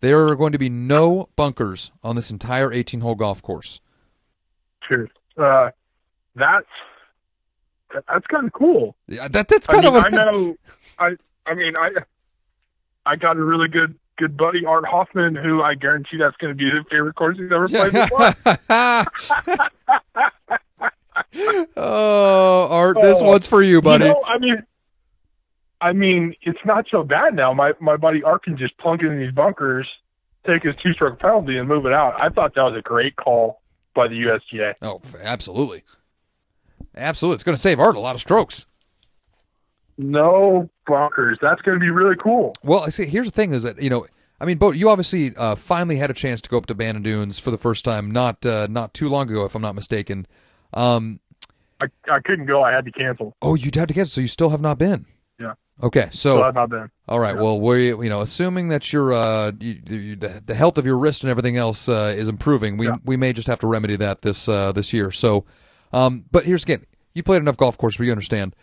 [0.00, 3.80] There are going to be no bunkers on this entire 18 hole golf course.
[4.86, 5.10] Cheers.
[5.36, 5.70] Uh,
[6.34, 6.66] that's
[8.08, 8.96] that's kind of cool.
[9.06, 10.56] Yeah, that, that's kind I mean, of I a, know.
[10.98, 11.16] I
[11.46, 11.90] I mean, I
[13.06, 16.56] I got a really good good buddy, Art Hoffman, who I guarantee that's going to
[16.56, 18.34] be his favorite course he's ever played before.
[21.76, 24.04] oh, Art, this Oh, one's for you, buddy.
[24.06, 24.62] You know, I mean,
[25.80, 27.52] I mean, it's not so bad now.
[27.52, 29.86] My my buddy Art can just plunk it in these bunkers,
[30.46, 32.14] take his two stroke penalty, and move it out.
[32.20, 33.60] I thought that was a great call
[33.94, 34.74] by the USGA.
[34.82, 35.84] oh, absolutely.
[36.96, 37.34] Absolutely.
[37.34, 38.66] It's going to save Art a lot of strokes.
[39.98, 41.36] No bonkers.
[41.40, 42.54] That's going to be really cool.
[42.62, 43.06] Well, I see.
[43.06, 44.06] Here's the thing: is that you know,
[44.40, 47.02] I mean, Bo, you obviously uh, finally had a chance to go up to Bandon
[47.02, 50.26] Dunes for the first time, not uh, not too long ago, if I'm not mistaken.
[50.72, 51.20] Um,
[51.80, 52.62] I I couldn't go.
[52.62, 53.36] I had to cancel.
[53.42, 55.06] oh, you had to cancel, so you still have not been.
[55.38, 55.54] Yeah.
[55.82, 56.88] Okay, so So I've not been.
[57.08, 57.34] All right.
[57.34, 57.42] Yeah.
[57.42, 60.96] Well, we you know, assuming that your uh, you, you, the, the health of your
[60.98, 62.96] wrist and everything else uh, is improving, we Yeah.
[63.04, 65.10] we may just have to remedy that this uh, this year.
[65.10, 65.44] So,
[65.92, 68.54] um, but here's again, you played enough golf course where you understand.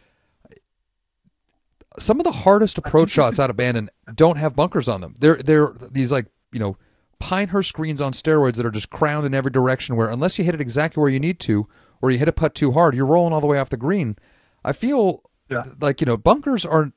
[2.00, 5.16] Some of the hardest approach shots out of Bandon don't have bunkers on them.
[5.20, 6.78] They're they're these like you know
[7.20, 9.96] Pinehurst greens on steroids that are just crowned in every direction.
[9.96, 11.68] Where unless you hit it exactly where you need to,
[12.02, 14.16] or you hit a putt too hard, you're rolling all the way off the green.
[14.64, 15.66] I feel Yeah.
[15.80, 16.92] like you know bunkers are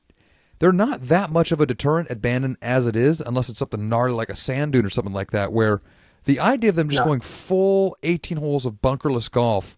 [0.59, 3.89] they're not that much of a deterrent at Bandon as it is, unless it's something
[3.89, 5.81] gnarly like a sand dune or something like that, where
[6.23, 7.05] the idea of them just Yeah.
[7.05, 9.77] going full 18 holes of bunkerless golf,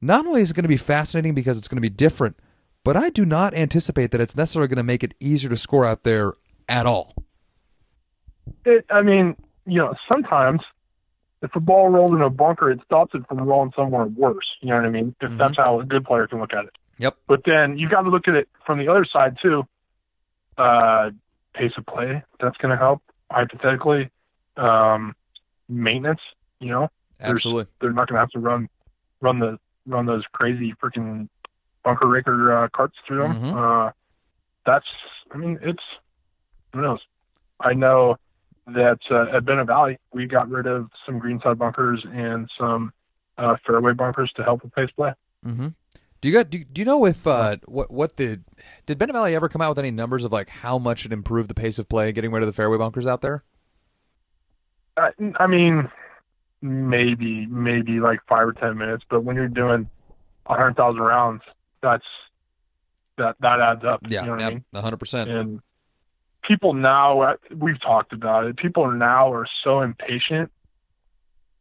[0.00, 2.36] not only is it going to be fascinating because it's going to be different,
[2.88, 5.84] but I do not anticipate that it's necessarily going to make it easier to score
[5.84, 6.32] out there
[6.70, 7.12] at all.
[8.64, 10.62] It, I mean, you know, sometimes
[11.42, 14.46] if a ball rolls in a bunker, it stops it from rolling somewhere worse.
[14.62, 15.14] You know what I mean?
[15.20, 15.36] If Mhm.
[15.36, 16.70] that's how a good player can look at it.
[16.96, 17.14] Yep.
[17.26, 19.64] But then you've got to look at it from the other side too.
[20.56, 21.10] Uh,
[21.52, 24.08] pace of play that's going to help hypothetically.
[24.56, 25.14] Um,
[25.68, 26.22] maintenance,
[26.58, 26.88] you know,
[27.20, 27.66] Absolutely.
[27.82, 28.70] they're not going to have to run
[29.20, 31.28] run the run those crazy freaking
[31.88, 33.34] bunker raker uh, carts through them.
[33.42, 33.54] Mhm.
[33.56, 33.92] Uh,
[34.66, 34.86] that's
[35.32, 35.82] I mean it's
[36.72, 37.00] who knows.
[37.60, 38.16] I know
[38.66, 42.92] that uh, at Bennett Valley we got rid of some greenside bunkers and some
[43.38, 45.12] uh, fairway bunkers to help with pace play.
[45.46, 45.68] Mm-hmm.
[46.20, 48.40] Do you got do, do you know if uh what what the
[48.86, 51.48] did Bennett Valley ever come out with any numbers of like how much it improved
[51.48, 53.44] the pace of play getting rid of the fairway bunkers out there?
[54.96, 55.88] Uh, I mean,
[56.60, 59.88] maybe maybe like five or ten minutes, but when you're doing
[60.46, 61.42] a hundred thousand rounds,
[61.82, 62.04] that's
[63.16, 64.00] that that adds up.
[64.08, 64.64] Yeah, you know what I mean?
[64.72, 65.30] yeah, hundred percent.
[65.30, 65.60] and
[66.42, 70.50] people now uh, we've talked about it people now are so impatient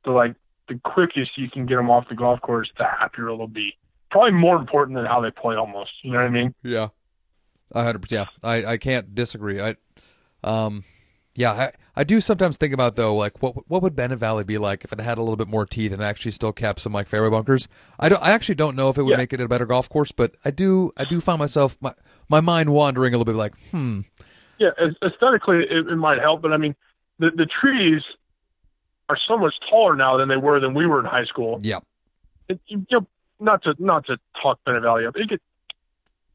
[0.06, 0.36] the like
[0.70, 3.74] the quickest you can get them off the golf course the happier it'll be
[4.12, 6.90] probably more important than how they play almost you know what i mean Yeah,
[7.72, 8.30] a hundred percent.
[8.44, 9.60] Yeah, I I can't disagree.
[9.60, 9.76] I,
[10.44, 10.84] um,
[11.38, 14.58] yeah, I I do sometimes think about though, like what what would Bennett Valley be
[14.58, 17.08] like if it had a little bit more teeth and actually still kept some like
[17.08, 17.68] fairway bunkers.
[18.00, 18.22] I don't.
[18.22, 19.18] I actually don't know if it would Yeah.
[19.18, 20.92] make it a better golf course, but I do.
[20.98, 21.94] I do find myself my
[22.28, 24.02] my mind wandering a little bit, like hmm.
[24.58, 24.72] yeah
[25.04, 26.76] aesthetically it, it might help but i mean
[27.20, 28.02] the the trees
[29.08, 31.80] are so much taller now than they were than we were in high school Yeah,
[32.50, 33.06] it, you know,
[33.40, 35.42] not to not to talk Bennett Valley up it get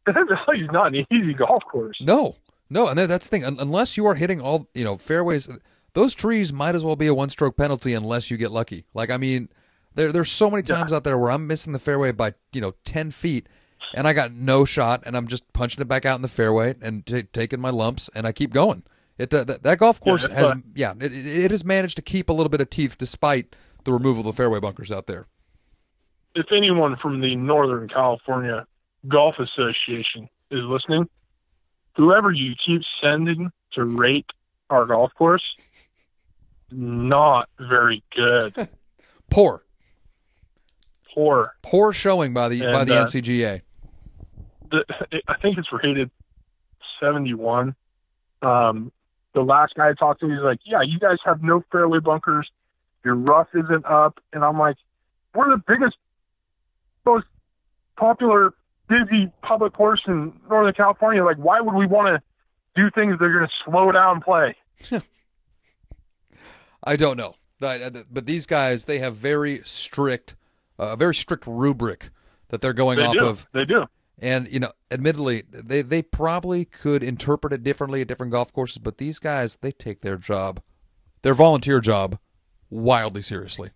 [0.07, 2.37] Bennett Valley is not an easy golf course No,
[2.73, 3.45] no, and that's the thing.
[3.45, 5.49] Unless you are hitting all, you know, fairways,
[5.95, 8.85] those trees might as well be a one-stroke penalty unless you get lucky.
[8.95, 9.49] Like, I mean,
[9.95, 10.77] there there's so many Yeah.
[10.77, 13.47] times out there where I'm missing the fairway by you know ten feet,
[13.95, 16.75] and I got no shot, and I'm just punching it back out in the fairway
[16.81, 18.83] and t- taking my lumps, and I keep going.
[19.19, 20.65] It uh, that, that golf course that's has fine.
[20.75, 23.55] yeah, it it has managed to keep a little bit of teeth despite
[23.85, 25.27] the removal of the fairway bunkers out there.
[26.35, 28.67] if anyone from the Northern California
[29.09, 31.07] Golf Association is listening,
[31.97, 34.27] whoever you keep sending to rate
[34.71, 35.43] our golf course,
[36.71, 38.69] not very good.
[39.31, 39.63] Poor,
[41.15, 41.55] Poor.
[41.63, 43.63] poor showing by the by the uh, NCGA.
[44.71, 44.85] the,
[45.27, 46.11] I think it's rated
[47.01, 47.75] 71.
[48.43, 48.93] Um,
[49.35, 52.51] the last guy I talked to, he's like, "Yeah, you guys have no fairway bunkers.
[53.05, 54.77] Your rough isn't up." And I'm like,
[55.35, 55.97] "We're the biggest,
[57.07, 57.27] most
[57.97, 58.53] popular,
[58.93, 61.25] busy public course in Northern California.
[61.25, 62.23] Like, why would we want to
[62.81, 64.57] do things that are going to slow down play?"
[66.85, 70.35] I don't know, but these guys they have very strict,
[70.79, 72.11] uh, a uh, very strict rubric
[72.49, 73.25] that they're going they off do.
[73.25, 73.47] of.
[73.53, 73.87] They do.
[74.19, 78.79] And you know, admittedly, they they probably could interpret it differently at different golf courses,
[78.79, 80.61] but these guys they take their job,
[81.23, 82.19] their volunteer job,
[82.69, 83.71] wildly seriously.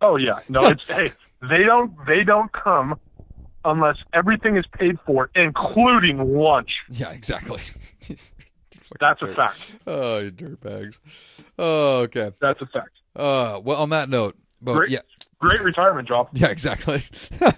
[0.00, 2.98] Oh yeah, no, it's hey, they don't they don't come
[3.64, 6.70] unless everything is paid for, including lunch.
[6.90, 7.60] Yeah, exactly.
[9.00, 9.60] That's a fact.
[9.86, 10.98] Oh, you dirtbags.
[11.58, 12.32] Oh, okay.
[12.40, 12.90] That's a fact.
[13.14, 15.00] Uh, well, on that note, but great, yeah,
[15.38, 16.28] great retirement job.
[16.32, 17.04] Yeah, exactly.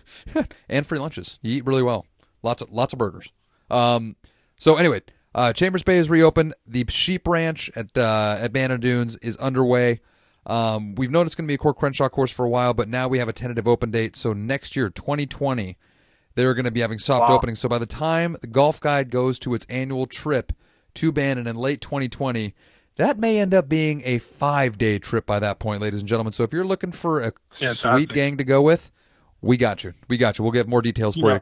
[0.68, 1.38] and free lunches.
[1.42, 2.06] You eat really well.
[2.42, 3.32] Lots of lots of burgers.
[3.70, 4.16] Um.
[4.58, 5.02] So anyway,
[5.34, 6.54] uh, Chambers Bay is reopened.
[6.66, 10.00] The Sheep Ranch at uh, at Bandon Dunes is underway.
[10.46, 12.88] Um, we've known it's going to be a Coore Crenshaw course for a while, but
[12.88, 14.16] now we have a tentative open date.
[14.16, 15.76] So next year, 2020,
[16.34, 17.36] they're going to be having soft wow.
[17.36, 17.60] openings.
[17.60, 20.52] So by the time the Golf Guide goes to its annual trip
[20.94, 22.54] to Bandon in late 2020,
[22.96, 26.32] that may end up being a five day trip by that point, ladies and gentlemen.
[26.32, 27.32] So if you're looking for a
[27.74, 28.90] sweet gang to go with,
[29.40, 29.94] we got you.
[30.08, 30.44] We got you.
[30.44, 31.34] We'll get more details for yeah.
[31.34, 31.40] you.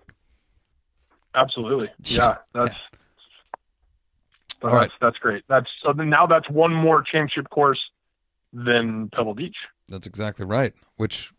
[1.35, 1.91] Absolutely.
[2.05, 2.77] Yeah, that's yeah.
[4.63, 4.91] that's, right.
[5.01, 5.45] that's great.
[5.49, 7.81] That's so now that's one more championship course
[8.53, 9.57] than Pebble Beach.
[9.89, 10.75] That's exactly right.
[10.97, 11.33] Which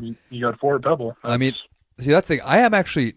[0.00, 1.16] you, you got four at Pebble.
[1.22, 1.52] That's, I mean,
[2.02, 2.44] see that's the thing.
[2.44, 3.14] I am actually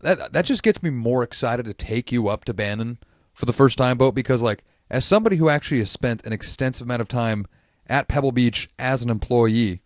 [0.00, 2.98] that that just gets me more excited to take you up to Bandon
[3.32, 6.86] for the first time boat because like as somebody who actually has spent an extensive
[6.86, 7.46] amount of time
[7.86, 9.80] at Pebble Beach as an employee,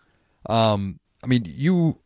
[0.47, 1.99] um, I mean, you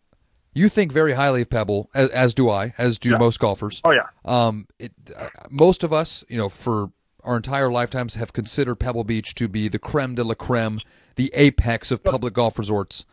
[0.54, 3.18] you think very highly of Pebble, as, as do I, as do yeah.
[3.18, 3.80] most golfers.
[3.84, 4.06] Oh yeah.
[4.24, 6.90] Um, it, uh, most of us, you know, for
[7.22, 10.80] our entire lifetimes, have considered Pebble Beach to be the creme de la creme,
[11.16, 13.06] the apex of public golf resorts.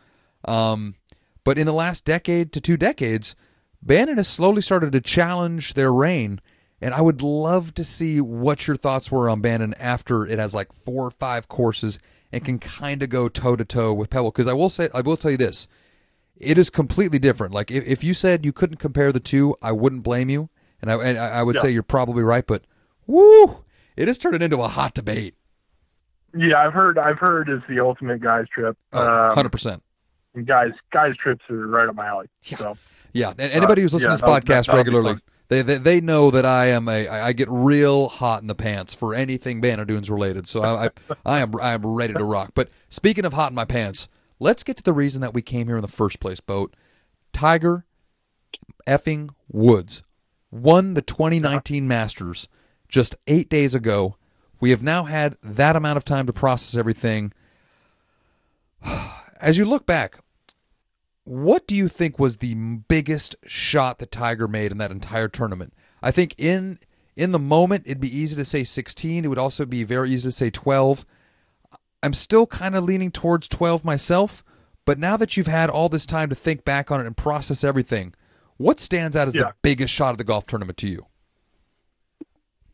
[0.44, 0.94] Um,
[1.46, 3.34] but in the last decade to two decades,
[3.80, 6.42] Bandon has slowly started to challenge their reign
[6.80, 10.54] and I would love to see what your thoughts were on Bandon after it has
[10.54, 11.98] like four or five courses
[12.32, 14.30] and can kind of go toe to toe with Pebble.
[14.30, 15.68] Because I will say, I will tell you this,
[16.36, 17.54] it is completely different.
[17.54, 20.50] Like if, if you said you couldn't compare the two, I wouldn't blame you,
[20.82, 21.62] and I and I would yeah.
[21.62, 22.46] say you're probably right.
[22.46, 22.64] But
[23.06, 23.64] woo,
[23.96, 25.34] it has turned into a hot debate.
[26.36, 26.98] Yeah, I've heard.
[26.98, 28.76] I've heard it's the ultimate guys trip.
[28.92, 29.82] Oh, hundred um, percent.
[30.44, 32.26] Guys, guys trips are right up my alley.
[32.44, 32.58] Yeah.
[32.58, 32.78] So.
[33.12, 35.18] Yeah, and anybody who's listening uh, yeah, to this podcast regularly,
[35.48, 38.94] they, they they know that I am a I get real hot in the pants
[38.94, 40.46] for anything Dunes related.
[40.46, 40.90] So I, I
[41.24, 42.50] I am I am ready to rock.
[42.54, 45.66] But speaking of hot in my pants, let's get to the reason that we came
[45.66, 46.40] here in the first place.
[46.40, 46.76] Boat
[47.32, 47.86] Tiger
[48.86, 50.02] effing Woods
[50.50, 52.48] won the 2019 Masters
[52.88, 54.16] just eight days ago.
[54.60, 57.32] We have now had that amount of time to process everything.
[59.40, 60.18] As you look back,
[61.26, 65.74] what do you think was the biggest shot that Tiger made in that entire tournament?
[66.00, 66.78] I think in
[67.16, 69.24] in the moment it'd be easy to say 16.
[69.24, 71.04] It would also be very easy to say 12.
[72.00, 74.44] I'm still kind of leaning towards 12 myself,
[74.84, 77.64] but now that you've had all this time to think back on it and process
[77.64, 78.14] everything,
[78.56, 79.42] what stands out as yeah.
[79.42, 81.06] the biggest shot of the golf tournament to you?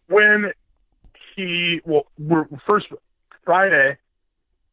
[0.09, 0.53] When
[1.35, 2.07] he well,
[2.67, 2.89] first
[3.47, 3.97] Friday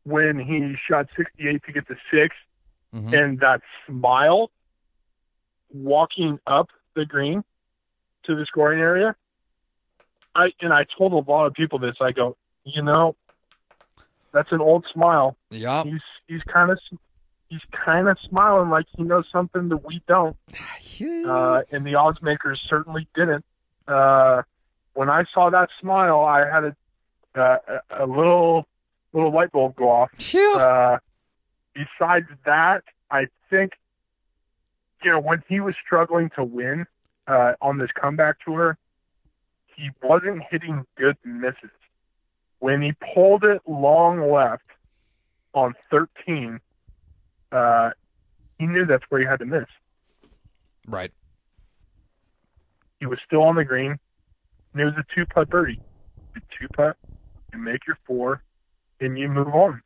[0.04, 2.36] when he shot 68 to get the six
[2.94, 3.14] mm-hmm.
[3.14, 4.52] and that smile
[5.74, 7.44] walking up the green
[8.26, 9.16] to the scoring area.
[10.36, 11.96] I and I told a lot of people this.
[12.02, 13.16] I go, you know,
[14.32, 15.38] that's an old smile.
[15.50, 16.80] Yeah, he's he's kind of
[17.50, 20.36] he's kind of smiling like he knows something that we don't.
[21.26, 23.44] uh, and the odds makers certainly didn't.
[23.88, 24.44] Uh,
[24.94, 26.76] when I saw that smile, I had a
[27.36, 27.58] uh,
[27.92, 28.68] a little
[29.14, 30.10] little light bulb go off.
[30.60, 30.98] Uh,
[31.74, 33.74] besides that, I think,
[35.04, 36.86] you know, when he was struggling to win
[37.28, 38.78] uh, on this comeback tour,
[39.76, 41.70] he wasn't hitting good misses.
[42.60, 44.68] When he pulled it long left
[45.54, 46.60] on 13,
[47.52, 47.92] uh,
[48.58, 49.68] he knew that's where he had to miss.
[50.86, 51.12] Right.
[53.00, 53.98] He was still on the green,
[54.74, 55.82] and it was a two putt birdie.
[56.36, 56.98] You two putt,
[57.54, 58.44] you make your four,
[59.00, 59.82] and you move on.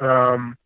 [0.00, 0.56] Um,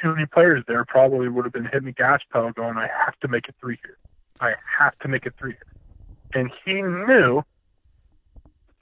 [0.00, 3.18] too many players there probably would have been hitting the gas pedal going, I have
[3.20, 3.98] to make it three here.
[4.40, 6.40] I have to make it three here.
[6.40, 7.42] And he knew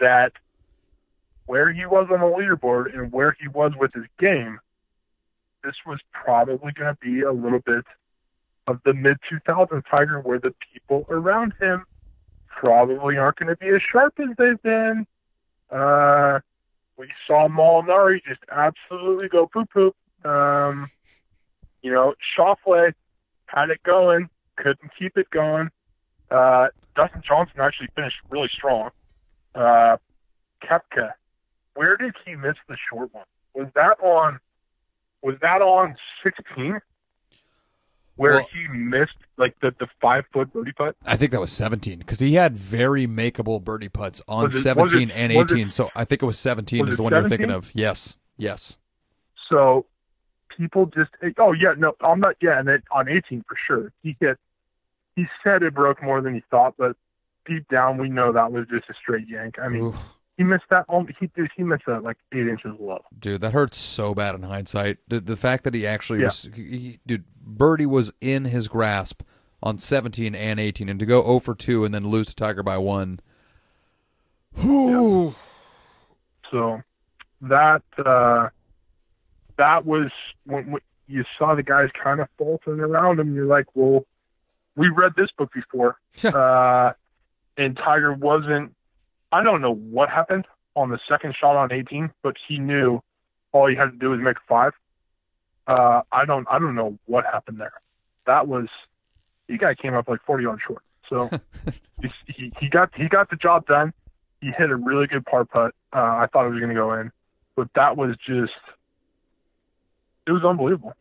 [0.01, 0.33] that
[1.47, 4.59] where he was on the leaderboard and where he was with his game,
[5.63, 7.85] this was probably going to be a little bit
[8.67, 11.85] of the mid 2000s Tiger where the people around him
[12.49, 15.07] probably aren't going to be as sharp as they've been.
[15.71, 16.41] Uh,
[16.97, 19.97] we saw Molinari just absolutely go poop poop.
[20.25, 20.89] Um,
[21.85, 22.95] you know, Schauffele
[23.47, 25.69] had it going, couldn't keep it going.
[26.31, 28.91] Uh, Dustin Johnson actually finished really strong.
[29.55, 29.99] Uh,
[30.63, 31.13] Koepka,
[31.75, 33.27] where did he miss the short one?
[33.55, 34.41] Was that on?
[35.23, 36.81] Was that on 16?
[38.17, 40.97] Where Well- he missed like the the five foot birdie putt?
[41.05, 45.11] I think that was 17 because he had very makeable birdie putts on it- 17
[45.11, 45.69] it- and was it- 18.
[45.71, 47.71] so I think it was 17 was is the one you're thinking of.
[47.75, 48.79] Yes, yes.
[49.51, 49.85] So
[50.59, 54.17] people just oh yeah no I'm not yeah and then on 18 for sure he
[54.21, 54.39] hit
[55.17, 56.97] he said it broke more than he thought but
[57.47, 59.57] deep down we know that was just a straight yank.
[59.63, 59.97] I mean Oof.
[60.37, 60.87] he missed that
[61.21, 63.05] he dude, he missed that like eight inches low.
[63.19, 64.99] Dude, that hurts so bad in hindsight.
[65.09, 66.27] The, the fact that he actually Yeah.
[66.27, 69.23] was, he, dude, Birdie was in his grasp
[69.63, 72.63] on 17 and 18, and to go 0 for 2 and then lose to Tiger
[72.63, 73.21] by one.
[74.61, 75.35] Whew.
[76.51, 76.83] So
[77.43, 78.49] that uh,
[79.57, 80.11] that was
[80.45, 83.35] when, when you saw the guys kind of faltering around him.
[83.35, 84.05] You're like, well,
[84.77, 86.93] we read this book before, uh,
[87.57, 88.75] and Tiger wasn't.
[89.31, 90.47] I don't know what happened
[90.77, 93.03] on the second shot on 18, but he knew
[93.53, 94.73] all he had to do was make five.
[95.67, 96.47] Uh, I don't.
[96.51, 97.73] I don't know what happened there.
[98.27, 98.69] That was
[99.49, 100.83] the guy came up like 40 yards short.
[101.09, 101.31] So
[102.03, 103.93] he, he he got he got the job done.
[104.41, 105.75] He hit a really good par putt.
[105.93, 107.13] Uh, I thought it was going to go in,
[107.57, 108.53] but that was just
[110.27, 110.95] it was unbelievable.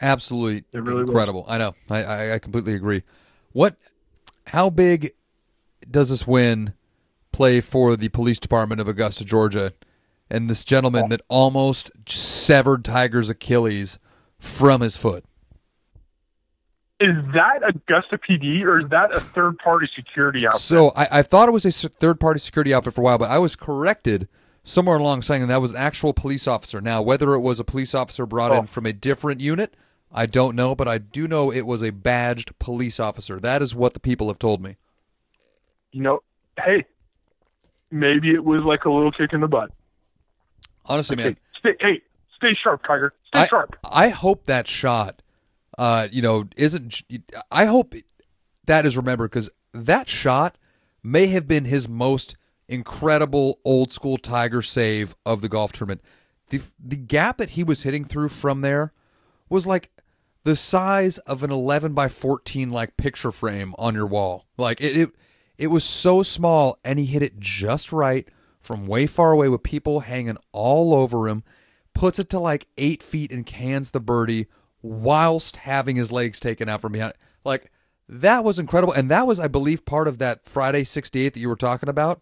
[0.00, 1.08] Absolutely really was.
[1.08, 1.44] incredible.
[1.48, 1.74] I know.
[1.88, 3.02] I, I, I completely agree.
[3.52, 3.76] What?
[4.48, 5.12] How big
[5.90, 6.74] does this win
[7.32, 9.72] play for the police department of Augusta, Georgia,
[10.28, 13.98] and this gentleman that almost severed Tiger's Achilles
[14.38, 15.24] from his foot?
[17.00, 20.60] Is that Augusta PD or is that a third party security outfit?
[20.60, 23.30] So I, I thought it was a third party security outfit for a while, but
[23.30, 24.28] I was corrected
[24.64, 26.80] somewhere along saying that, was an actual police officer.
[26.80, 28.58] Now, whether it was a police officer brought Oh.
[28.60, 29.74] in from a different unit,
[30.12, 33.38] I don't know, but I do know it was a badged police officer.
[33.38, 34.76] That is what the people have told me.
[35.92, 36.20] you know,
[36.58, 36.84] hey,
[37.92, 39.70] maybe it was like a little kick in the butt.
[40.86, 42.02] Honestly, man, Hey, stay, hey,
[42.36, 43.12] stay sharp, Tiger.
[43.28, 43.76] Stay I, sharp.
[43.84, 45.22] I hope that shot,
[45.78, 47.02] uh, you know, isn't.
[47.50, 47.94] I hope
[48.66, 50.58] that is remembered because that shot
[51.02, 52.36] may have been his most
[52.68, 56.02] incredible old school Tiger save of the golf tournament.
[56.50, 58.92] The the gap that he was hitting through from there
[59.48, 59.90] was like
[60.44, 64.46] the size of an 11 by 14 like picture frame on your wall.
[64.56, 65.10] Like it, it
[65.56, 68.28] it was so small and he hit it just right
[68.60, 71.44] from way far away with people hanging all over him,
[71.94, 74.46] puts it to like eight feet and cans the birdie
[74.82, 77.12] whilst having his legs taken out from behind.
[77.44, 77.70] Like
[78.08, 78.92] that was incredible.
[78.92, 82.20] And that was, I believe, part of that Friday 68 that you were talking about.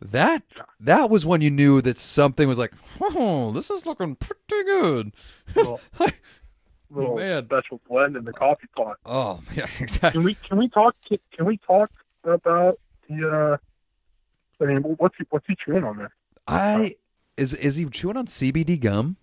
[0.00, 0.42] That
[0.80, 5.12] that was when you knew that something was like, oh, this is looking pretty good.
[5.54, 5.80] Little,
[6.90, 7.44] little man.
[7.44, 8.96] special blend in the coffee pot.
[9.04, 10.12] Oh, yeah, exactly.
[10.12, 11.90] Can we can we talk can, can we talk
[12.24, 12.78] about
[13.08, 16.14] the uh I mean what's he what's he chewing on there?
[16.48, 16.96] I
[17.36, 19.16] is is he chewing on CBD gum?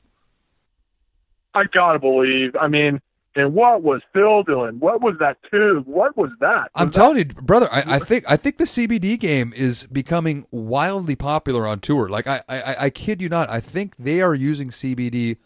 [1.56, 2.56] I gotta believe.
[2.56, 3.02] I mean,
[3.38, 4.80] and what was Phil doing?
[4.80, 5.86] What was that tube?
[5.88, 6.70] What was that?
[6.76, 7.70] I'm Was that- telling you, brother.
[7.72, 12.10] I, I think I think the CBD game is becoming wildly popular on tour.
[12.10, 13.50] Like I, I, I kid you not.
[13.50, 15.38] I think they are using CBD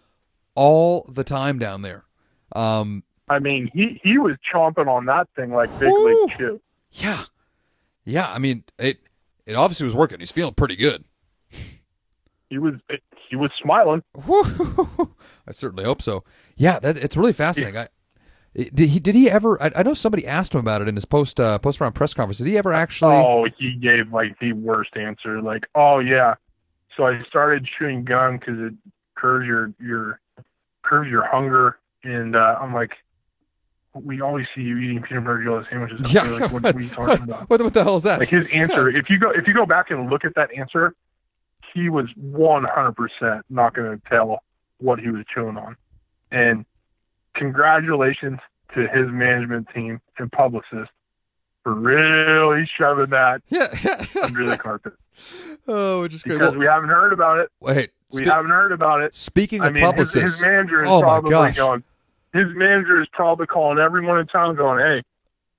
[0.56, 2.06] all the time down there.
[2.56, 6.26] Um, I mean, he he was chomping on that thing like big Whew.
[6.28, 6.62] league chew.
[6.92, 7.24] yeah,
[8.06, 8.32] yeah.
[8.32, 9.00] I mean, it
[9.46, 10.20] it obviously was working.
[10.20, 11.04] He's feeling pretty good.
[12.50, 12.74] He was
[13.32, 14.04] he was smiling.
[15.48, 16.26] I certainly hope so.
[16.58, 17.78] Yeah, that, it's really fascinating.
[17.78, 17.88] I,
[18.54, 19.60] did he did he ever?
[19.64, 22.14] I, I know somebody asked him about it in his post uh, post round press
[22.14, 22.40] conference.
[22.40, 23.16] Did he ever actually?
[23.16, 25.42] Oh, he gave like the worst answer.
[25.42, 26.36] Like, oh yeah,
[26.98, 28.74] so I started chewing gum because it
[29.16, 30.20] curves your your
[30.84, 32.92] curves your hunger, and uh, I'm like,
[33.94, 36.12] we always see you eating peanut butter jelly sandwiches.
[36.14, 36.24] Yeah.
[36.24, 37.50] Like, what, what are you talking about?
[37.50, 38.20] What, what the hell is that?
[38.20, 40.94] Like his answer, if you go if you go back and look at that answer,
[41.74, 44.44] he was 100% not going to tell
[44.80, 45.76] what he was chewing on.
[46.32, 46.66] And
[47.36, 48.40] congratulations
[48.74, 50.92] to his management team and publicist
[51.64, 54.06] for really shoving that yeah, yeah.
[54.24, 54.94] under the carpet
[55.68, 56.40] oh, just great.
[56.40, 57.50] because Well, we haven't heard about it.
[57.60, 57.92] wait.
[58.12, 59.14] We spe- haven't heard about it.
[59.16, 61.84] speaking I of mean, his, publicists, his manager is Oh, probably going.
[62.34, 65.04] His manager is probably calling everyone in town, going, "Hey,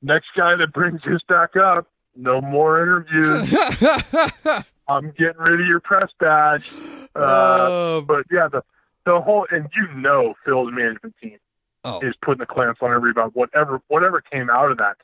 [0.02, 1.86] next guy that brings this back up,
[2.16, 3.52] no more interviews.
[4.88, 6.70] I'm getting rid of your press badge."
[7.14, 8.62] Uh, Oh, but yeah, the
[9.04, 11.38] the whole and you know Phil's management team,
[11.84, 13.30] Oh, is putting the clamps on everybody.
[13.34, 14.96] Whatever whatever came out of that,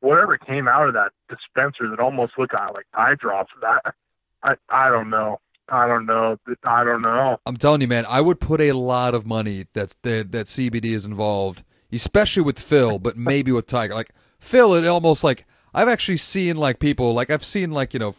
[0.00, 3.52] whatever came out of that dispenser that almost looked like eye drops.
[3.60, 3.94] That
[4.42, 5.40] I I don't know.
[5.68, 6.36] I don't know.
[6.64, 7.38] I don't know.
[7.46, 10.86] I'm telling you, man, I would put a lot of money that's that that CBD
[10.86, 13.94] is involved, especially with Phil, but maybe with Tiger.
[13.94, 18.00] Like Phil, it almost like I've actually seen like people like I've seen like you
[18.00, 18.14] know.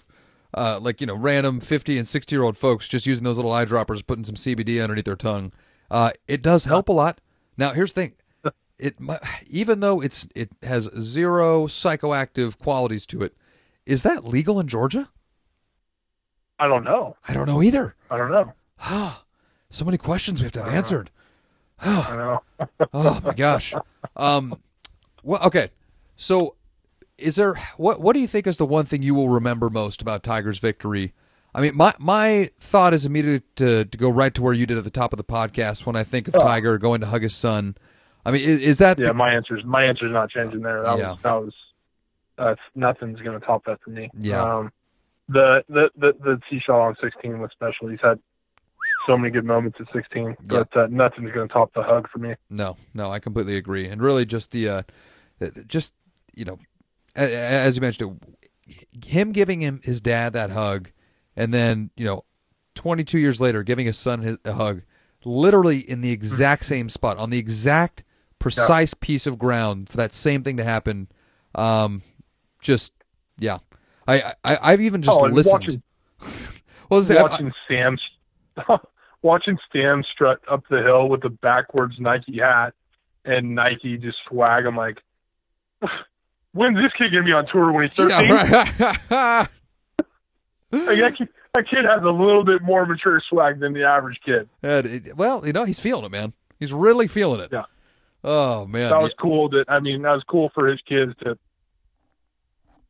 [0.53, 3.51] Uh, like you know, random fifty and sixty year old folks just using those little
[3.51, 5.51] eyedroppers putting some CBD underneath their tongue.
[5.89, 7.21] Uh, it does help a lot.
[7.57, 8.95] Now, here's the thing: it
[9.47, 13.35] even though it's it has zero psychoactive qualities to it,
[13.85, 15.09] is that legal in Georgia?
[16.59, 17.15] I don't know.
[17.27, 17.95] I don't know either.
[18.09, 18.53] I don't know.
[19.69, 20.77] so many questions we have to have I don't know.
[20.77, 21.11] answered.
[21.79, 22.41] I know.
[22.93, 23.73] oh my gosh.
[24.15, 24.59] Um,
[25.23, 25.69] well, okay.
[26.15, 26.55] So,
[27.21, 30.01] is there what what do you think is the one thing you will remember most
[30.01, 31.13] about Tiger's victory?
[31.53, 34.77] I mean, my my thought is immediately to to go right to where you did
[34.77, 36.39] at the top of the podcast when I think of Oh.
[36.39, 37.75] Tiger going to hug his son.
[38.25, 40.81] I mean, is, is that Yeah, the- my answer's my answer's not changing there.
[40.83, 41.11] That Yeah.
[41.11, 41.53] was that was
[42.37, 44.09] that's nothing's gonna top that for me.
[44.17, 44.41] Yeah.
[44.41, 44.71] Um
[45.29, 47.87] the the the the tee shot on sixteen was special.
[47.89, 48.19] He's had
[49.07, 50.35] so many good moments at sixteen.
[50.43, 52.35] But uh, nothing's gonna top the hug for me.
[52.49, 53.87] No, no, I completely agree.
[53.87, 54.81] And really, just the, uh,
[55.67, 55.93] just
[56.35, 56.57] you know,
[57.15, 58.19] as you mentioned,
[59.05, 60.91] him giving him his dad that hug,
[61.35, 62.25] and then you know,
[62.75, 64.81] 22 years later, giving his son his, a hug,
[65.23, 68.03] literally in the exact same spot on the exact
[68.39, 71.07] precise piece of ground for that same thing to happen.
[71.53, 72.01] Um,
[72.61, 72.93] just
[73.37, 73.59] yeah,
[74.07, 75.53] I, I I've even just oh, listened.
[75.53, 75.83] watching
[76.89, 77.97] well, was I- watching Sam
[79.21, 82.73] watching Sam strut up the hill with the backwards Nike hat
[83.25, 84.65] and Nike just swag.
[84.65, 85.01] I'm like,
[86.53, 88.27] when's this kid gonna be on tour when he's 13?
[88.27, 89.47] yeah, right.
[90.73, 94.19] Like, that, kid, that kid has a little bit more mature swag than the average
[94.25, 94.47] kid.
[94.63, 96.31] It- well, you know, he's feeling it, man.
[96.59, 97.49] He's really feeling it.
[97.51, 97.63] Yeah.
[98.23, 98.89] Oh man.
[98.91, 99.49] That was cool.
[99.49, 101.37] That I mean, that was cool for his kids to.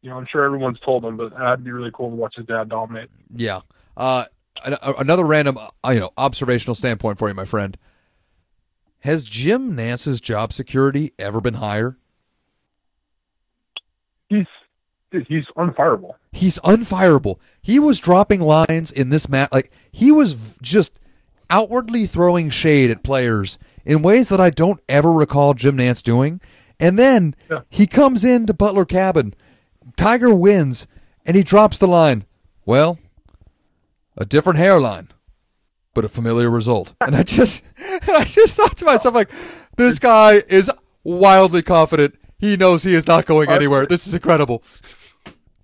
[0.04, 2.46] You know, I'm sure everyone's told him, but that'd be really cool to watch his
[2.46, 3.10] dad dominate.
[3.36, 3.62] yeah.
[3.96, 4.26] Uh,
[4.64, 7.78] another random, uh, you know, observational standpoint for you, my friend.
[9.02, 11.98] Has Jim Nantz's job security ever been higher?
[14.32, 14.48] He's
[15.28, 16.14] he's unfireable.
[16.32, 17.36] He's unfireable.
[17.62, 19.50] He was dropping lines in this match.
[19.52, 20.94] Like he was just
[21.50, 26.40] outwardly throwing shade at players in ways that I don't ever recall Jim Nantz doing.
[26.80, 27.60] And then Yeah.
[27.70, 29.34] he comes into Butler Cabin.
[29.98, 30.88] Tiger wins,
[31.26, 32.24] and he drops the line.
[32.66, 32.98] Well,
[34.18, 35.10] a different hairline,
[35.94, 36.96] but a familiar result.
[37.02, 39.30] And I just, and I just thought to myself, like,
[39.78, 40.72] this guy is
[41.04, 42.16] wildly confident.
[42.42, 43.86] He knows he is not going anywhere.
[43.86, 44.64] This is incredible.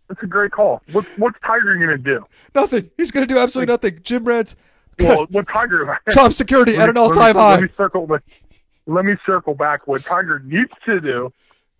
[0.07, 0.81] That's a great call.
[0.93, 2.25] What what's Tiger gonna do?
[2.55, 2.89] Nothing.
[2.95, 3.99] He's going to do absolutely nothing.
[4.03, 4.55] Jim Reds,
[4.99, 5.99] Well, what Tiger?
[6.11, 7.51] job security at an all-time let high.
[7.55, 8.05] Let me circle.
[8.09, 8.21] Let,
[8.85, 9.85] let me circle back.
[9.85, 11.33] What Tiger needs to do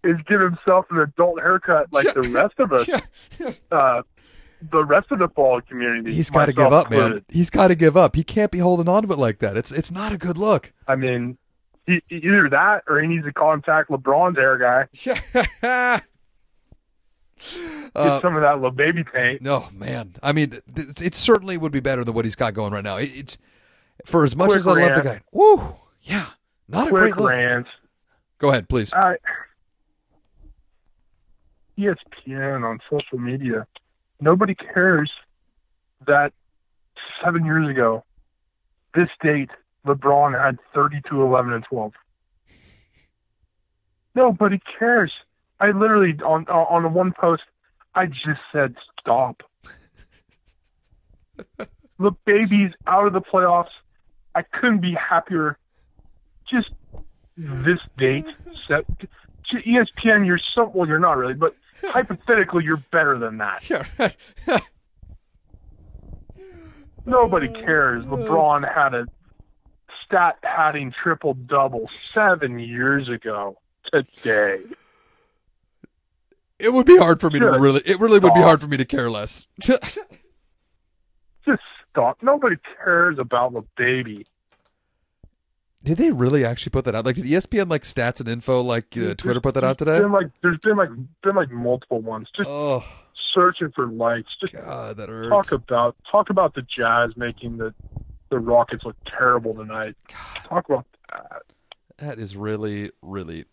[0.04, 2.14] is give himself an adult haircut like Yeah.
[2.14, 2.88] the rest of us.
[2.88, 3.00] Yeah,
[3.40, 3.52] yeah.
[3.72, 4.02] Uh,
[4.72, 6.14] the rest of the ball community.
[6.14, 7.24] He's got to give up, man.
[7.30, 8.16] He's got to give up.
[8.16, 9.56] He can't be holding on to it like that.
[9.56, 10.74] It's it's not a good look.
[10.88, 11.38] I mean,
[11.88, 14.88] either that or he needs to contact LeBron's hair guy.
[15.62, 16.00] Yeah.
[17.40, 19.42] Get uh, some of that little baby paint.
[19.44, 20.16] no, man.
[20.24, 22.98] I mean, th- it certainly would be better than what he's got going right now.
[22.98, 23.38] It, it's
[24.06, 25.22] for as much Quick as I love the guy.
[25.32, 26.26] Woo, yeah,
[26.68, 27.30] not a Quick great look.
[27.30, 27.68] rant.
[28.40, 28.92] Go ahead, please.
[31.78, 33.68] E ESPN on social media,
[34.20, 35.12] nobody cares
[36.08, 36.34] that
[37.24, 38.04] seven years ago,
[38.96, 39.52] this date,
[39.88, 41.94] LeBron had 32, 11, and 12.
[44.16, 45.12] Nobody cares.
[45.60, 47.44] I literally, on, on the one post,
[47.96, 49.44] I just said stop.
[52.00, 53.70] the baby's out of the playoffs.
[54.36, 55.58] I couldn't be happier.
[56.50, 56.70] Just
[57.38, 58.26] this date
[58.68, 60.26] set to ESPN.
[60.26, 60.88] You're so well.
[60.88, 63.70] You're not really, but hypothetically, you're better than that.
[63.70, 64.16] Yeah, right.
[67.06, 68.04] Nobody cares.
[68.06, 69.08] LeBron had a
[70.08, 73.58] stat padding triple double seven years ago
[73.92, 74.62] today.
[76.60, 77.82] it would be hard for me to really.
[77.86, 79.46] It really would be hard for me to care less.
[79.60, 79.88] Just
[81.92, 82.18] stop.
[82.22, 84.26] Nobody cares about the baby.
[85.84, 87.06] Did they really actually put that out?
[87.06, 90.00] Like, did ESPN like stats and info like uh, Twitter put that out today?
[90.00, 90.90] Been like, there's been like
[91.24, 92.28] been like multiple ones.
[92.36, 92.84] Just Oh
[93.38, 94.36] searching for likes.
[94.40, 95.30] Just God, that hurts.
[95.30, 97.74] talk about talk about the Jazz making the
[98.30, 99.96] the Rockets look terrible tonight.
[100.48, 101.42] Talk about that.
[101.98, 103.46] That is really, really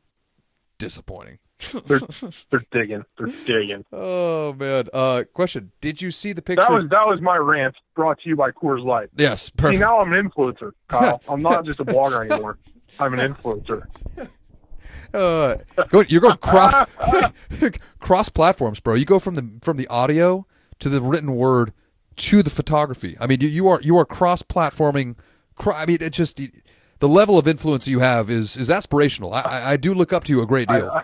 [0.79, 1.39] disappointing.
[1.87, 2.01] They're
[2.51, 3.05] they're digging.
[3.17, 3.85] They're digging.
[3.93, 4.89] oh man.
[4.93, 6.63] Uh, question: Did you see the picture?
[6.63, 9.09] That was that was my rant brought to you by Coors Light.
[9.17, 11.23] yes, See, now I'm an influencer, Kyle.
[11.29, 12.59] I'm not just a blogger anymore.
[12.99, 13.87] I'm an influencer.
[15.13, 15.59] Uh,
[15.91, 16.75] go, you're going cross
[18.01, 18.95] cross platforms, bro.
[18.95, 20.45] You go from the from the audio
[20.81, 21.73] to the written word
[22.17, 23.17] to the photography.
[23.21, 25.17] I mean, you, you are you are cross platforming.
[25.65, 26.41] I mean, it just
[27.01, 29.33] the level of influence you have is is aspirational.
[29.33, 30.91] I, I, I do look up to you a great deal.
[30.91, 31.03] I,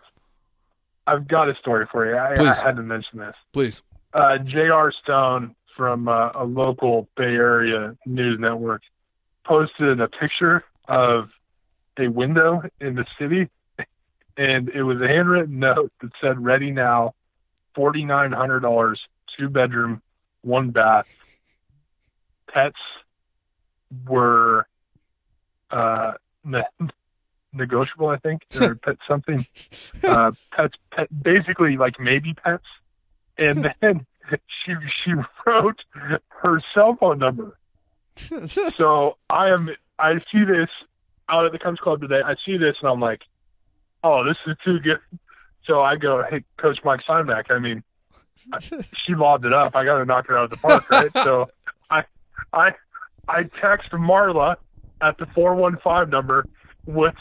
[1.07, 2.17] I've got a story for you.
[2.17, 2.59] I, Please.
[2.61, 3.35] I had to mention this.
[3.53, 3.83] Please.
[4.15, 4.93] uh, J.R.
[4.93, 8.83] Stone from uh, a local Bay Area news network
[9.45, 11.31] posted a picture of
[11.99, 13.49] a window in the city,
[14.37, 17.15] and it was a handwritten note that said, "Ready now,
[17.75, 19.01] forty nine hundred dollars,
[19.39, 20.03] two bedroom,
[20.43, 21.09] one bath."
[22.49, 22.77] Pets
[24.09, 24.67] were
[25.71, 26.13] uh,
[26.45, 26.89] ne-
[27.53, 29.47] negotiable, I think, or pet something.
[30.03, 32.65] Uh, pets, pet, basically like maybe pets
[33.41, 34.75] and then she
[35.05, 35.13] she
[35.47, 35.81] wrote
[36.29, 37.59] her cell phone number.
[38.77, 40.69] So I am I see this
[41.29, 42.21] out at the Cubs Club today.
[42.25, 43.23] I see this and I'm like,
[44.05, 44.99] oh, this is too good.
[45.65, 47.51] So I go, hey, Coach Mike Steinbeck.
[47.51, 47.83] I mean,
[49.07, 49.75] she lobbed it up.
[49.77, 51.11] I got to knock it out of the park, right?
[51.15, 51.49] so
[51.91, 52.03] I
[52.53, 52.73] I
[53.29, 54.57] I text Marla
[55.01, 56.45] at the four one five number
[56.87, 57.15] with.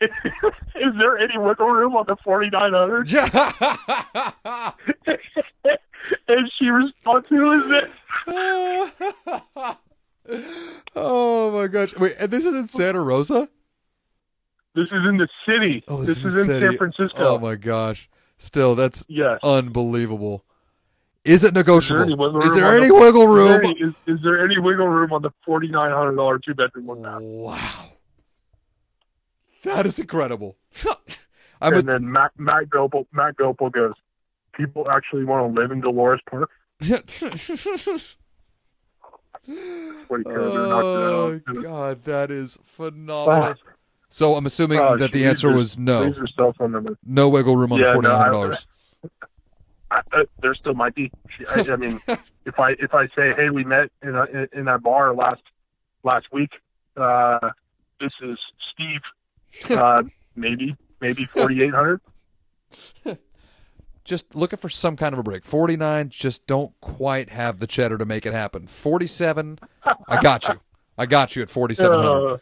[0.02, 3.12] Is there any wiggle room on the forty nine hundred?
[6.28, 7.90] and she responds, "Who is this?"
[10.96, 11.96] oh my gosh!
[11.96, 13.48] Wait, and this is in Santa Rosa.
[14.74, 15.84] This is in the city.
[15.86, 16.66] Oh, this, in is the in city.
[16.66, 17.36] San Francisco.
[17.36, 18.08] Oh my gosh!
[18.42, 19.38] Still, that's yes.
[19.44, 20.44] unbelievable.
[21.24, 22.42] Is it negotiable?
[22.42, 23.48] Is there any wiggle Is room?
[23.48, 26.52] there any, is, is there any wiggle room on the forty nine hundred dollar two
[26.52, 27.22] bedroom one bath?
[27.22, 27.92] Wow,
[29.62, 30.56] that is incredible.
[31.60, 33.94] I'm and a, then Matt Matt Gopel Matt Gopel goes,
[34.54, 37.08] "People actually want to live in Dolores Park." What
[40.18, 42.64] he goes, "They're not oh god, that is ah.
[42.66, 43.54] phenomenal.
[44.12, 46.54] So I'm assuming Oh, that the answer was no, These are cell
[47.02, 48.66] no wiggle room on Yeah, the forty nine dollars.
[50.42, 51.10] There still might be.
[51.48, 51.98] I, I mean,
[52.44, 55.40] if I if I say, "Hey, we met in a, in, that bar last
[56.02, 56.50] last week,"
[56.94, 57.38] uh,
[58.00, 58.38] this is
[58.72, 59.00] Steve.
[59.70, 60.02] Uh,
[60.36, 62.02] maybe maybe forty eight hundred.
[64.04, 65.44] just looking for some kind of a break.
[65.44, 68.66] 49 just don't quite have the cheddar to make it happen.
[68.66, 69.58] 47,
[70.08, 70.60] I got you.
[70.98, 72.34] I got you at 4700.
[72.34, 72.38] Uh,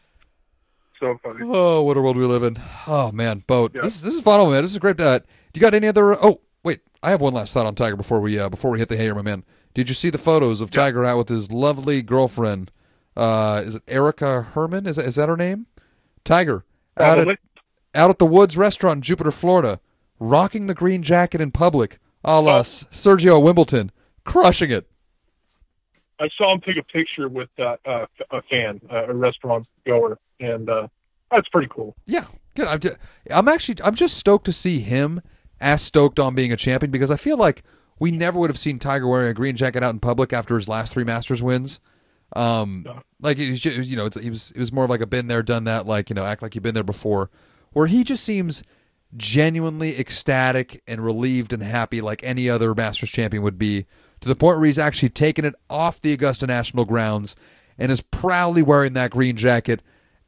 [1.00, 1.40] so funny.
[1.42, 2.58] Oh, what a world we live in.
[2.86, 3.72] Oh man, boat.
[3.74, 3.82] Yeah.
[3.82, 4.62] This this is fun, man.
[4.62, 5.00] This is great.
[5.00, 5.20] Uh,
[5.52, 6.80] you got any other Oh, wait.
[7.02, 9.14] I have one last thought on Tiger before we uh, before we hit the hair,
[9.14, 9.44] my man.
[9.74, 12.70] Did you see the photos of Tiger out with his lovely girlfriend?
[13.16, 14.86] Uh, is it Erica Herman?
[14.86, 15.66] Is that, is that her name?
[16.24, 16.64] Tiger
[16.96, 17.38] out at
[17.94, 19.80] out at the Woods restaurant in Jupiter, Florida,
[20.18, 22.62] rocking the green jacket in public, a la Oh.
[22.62, 23.90] Sergio Wimbledon,
[24.24, 24.88] crushing it.
[26.20, 30.18] I saw him take a picture with uh, uh, a fan, uh, a restaurant goer,
[30.38, 30.86] and uh,
[31.30, 31.96] that's pretty cool.
[32.06, 32.66] Yeah, good.
[32.66, 32.96] I'm, ju-
[33.30, 35.22] I'm actually I'm just stoked to see him
[35.60, 37.62] as stoked on being a champion because I feel like
[37.98, 40.68] we never would have seen Tiger wearing a green jacket out in public after his
[40.68, 41.80] last three Masters wins.
[42.36, 43.02] Um, No.
[43.20, 45.06] like it was just, you know, it's, he was it was more of like a
[45.06, 47.30] been there, done that, like you know, act like you've been there before.
[47.72, 48.62] Where he just seems
[49.16, 53.86] genuinely ecstatic and relieved and happy, like any other Masters champion would be,
[54.20, 57.36] to the point where he's actually taken it off the Augusta National grounds
[57.78, 59.80] and is proudly wearing that green jacket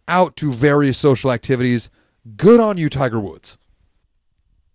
[0.08, 1.90] out to various social activities.
[2.36, 3.58] Good on you, Tiger Woods.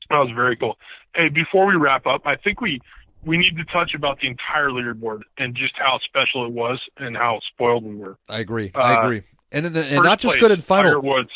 [0.09, 0.77] That was very cool.
[1.15, 2.79] Hey, before we wrap up, I think we
[3.25, 7.17] we need to touch about the entire leaderboard and just how special it was and
[7.17, 8.17] how spoiled we were.
[8.29, 8.71] I agree.
[8.75, 9.21] I Uh, agree.
[9.51, 11.01] And, and, and not just place, good in Tiger final.
[11.01, 11.31] Woods.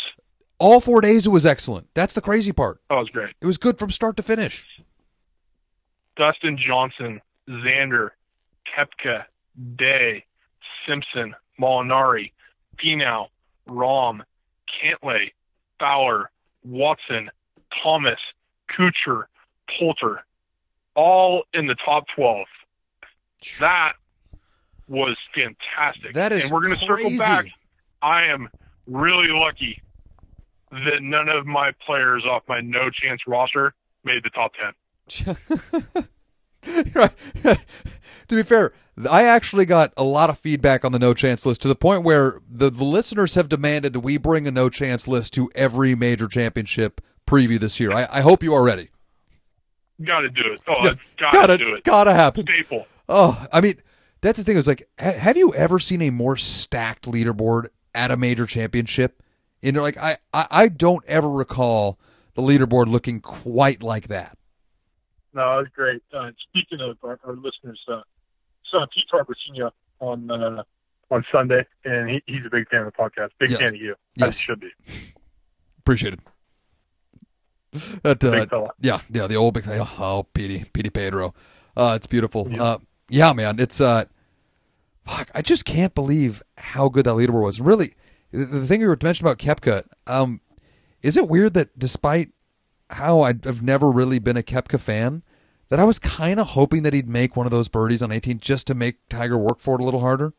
[0.59, 1.87] All four days it was excellent.
[1.95, 2.79] That's the crazy part.
[2.89, 3.33] That was great.
[3.41, 4.65] It was good from start to finish.
[6.15, 7.19] Dustin Johnson,
[7.49, 8.11] Xander,
[8.75, 9.25] Koepka,
[9.75, 10.25] Day,
[10.87, 12.31] Simpson, Molinari,
[12.77, 13.27] Finau,
[13.67, 14.21] Rahm,
[14.69, 15.31] Cantlay,
[15.79, 16.31] Fowler,
[16.63, 17.29] Watson,
[17.83, 18.19] Thomas,
[18.69, 19.25] Kuchar,
[19.77, 20.23] Poulter,
[20.95, 22.45] all in the top 12.
[23.59, 23.93] That
[24.87, 26.13] was fantastic.
[26.13, 27.45] That is and we're going to circle back.
[28.01, 28.49] I am
[28.87, 29.81] really lucky
[30.71, 33.73] that none of my players off my no chance roster
[34.03, 34.51] made the top
[35.07, 35.37] 10.
[36.95, 37.11] Right.
[37.43, 37.59] to
[38.35, 38.73] be fair,
[39.09, 42.03] I actually got a lot of feedback on the no chance list to the point
[42.03, 45.95] where the, the listeners have demanded that we bring a no chance list to every
[45.95, 47.91] major championship preview this year.
[47.91, 48.89] I, I hope you are ready.
[50.05, 50.61] Got to do it.
[50.67, 51.83] Oh, Yeah, it's got gotta, do it.
[51.83, 52.45] gotta happen.
[52.45, 52.85] Staple.
[53.07, 53.81] Oh, I mean,
[54.21, 54.57] that's the thing.
[54.57, 59.21] Is like, ha- have you ever seen a more stacked leaderboard at a major championship?
[59.61, 61.99] You know, like I, I, I don't ever recall
[62.35, 64.37] the leaderboard looking quite like that.
[65.33, 66.03] No, it was great.
[66.13, 68.01] Uh, speaking of our, our listeners, uh,
[68.65, 69.69] saw Pete Tarver Senior
[69.99, 70.63] on uh,
[71.09, 73.29] on Sunday, and he, he's a big fan of the podcast.
[73.39, 73.57] Big Yeah.
[73.57, 73.95] fan of you.
[74.15, 74.29] Yes.
[74.29, 74.71] As should be.
[75.79, 76.19] Appreciate it.
[78.03, 78.71] That, uh, fella.
[78.81, 81.33] yeah, yeah, the old big oh, Petey, Petey Pedro.
[81.75, 82.49] Uh, it's beautiful.
[82.51, 82.63] Yeah.
[82.63, 82.77] Uh,
[83.09, 84.05] yeah, man, it's uh,
[85.05, 87.61] fuck, I just can't believe how good that leaderboard was.
[87.61, 87.93] Really,
[88.31, 90.41] the, the thing you were mentioning about Koepka, um,
[91.01, 92.31] is it weird that despite
[92.91, 95.23] how I've never really been a Koepka fan,
[95.69, 98.39] that I was kind of hoping that he'd make one of those birdies on 18
[98.39, 100.33] just to make Tiger work for it a little harder?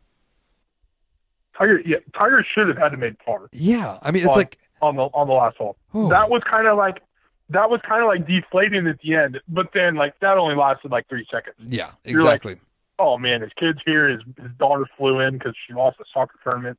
[1.57, 4.59] Tiger, yeah, Tiger should have had to make par Yeah, I mean, it's On- like,
[4.81, 5.77] on the on the last hole.
[5.95, 7.03] oh, That was kind of like
[7.51, 10.91] that was kind of like deflating at the end, but then like that only lasted
[10.91, 11.57] like three seconds.
[11.61, 12.57] yeah, you're like- exactly.
[12.99, 14.09] Oh man, his kid's here.
[14.09, 16.79] His his daughter flew in because she lost a soccer tournament.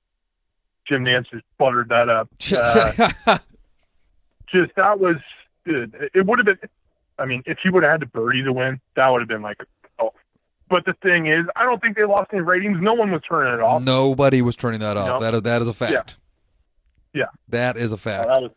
[0.88, 2.30] Jim Nantz just buttered that up.
[3.26, 3.38] Uh,
[4.52, 5.16] just that was
[5.66, 5.96] good.
[6.00, 6.70] It- It would have been.
[7.20, 9.42] I mean, if he would have had to birdie to win, that would have been
[9.42, 9.58] like.
[10.00, 10.14] Oh.
[10.70, 12.80] But the thing is, I don't think they lost any ratings.
[12.82, 13.86] No one was turning it off.
[13.86, 15.22] Nobody was turning that off.
[15.22, 15.32] No.
[15.32, 16.18] That that is a fact.
[17.14, 17.26] Yeah.
[17.50, 18.28] That is a fact.
[18.28, 18.52] that was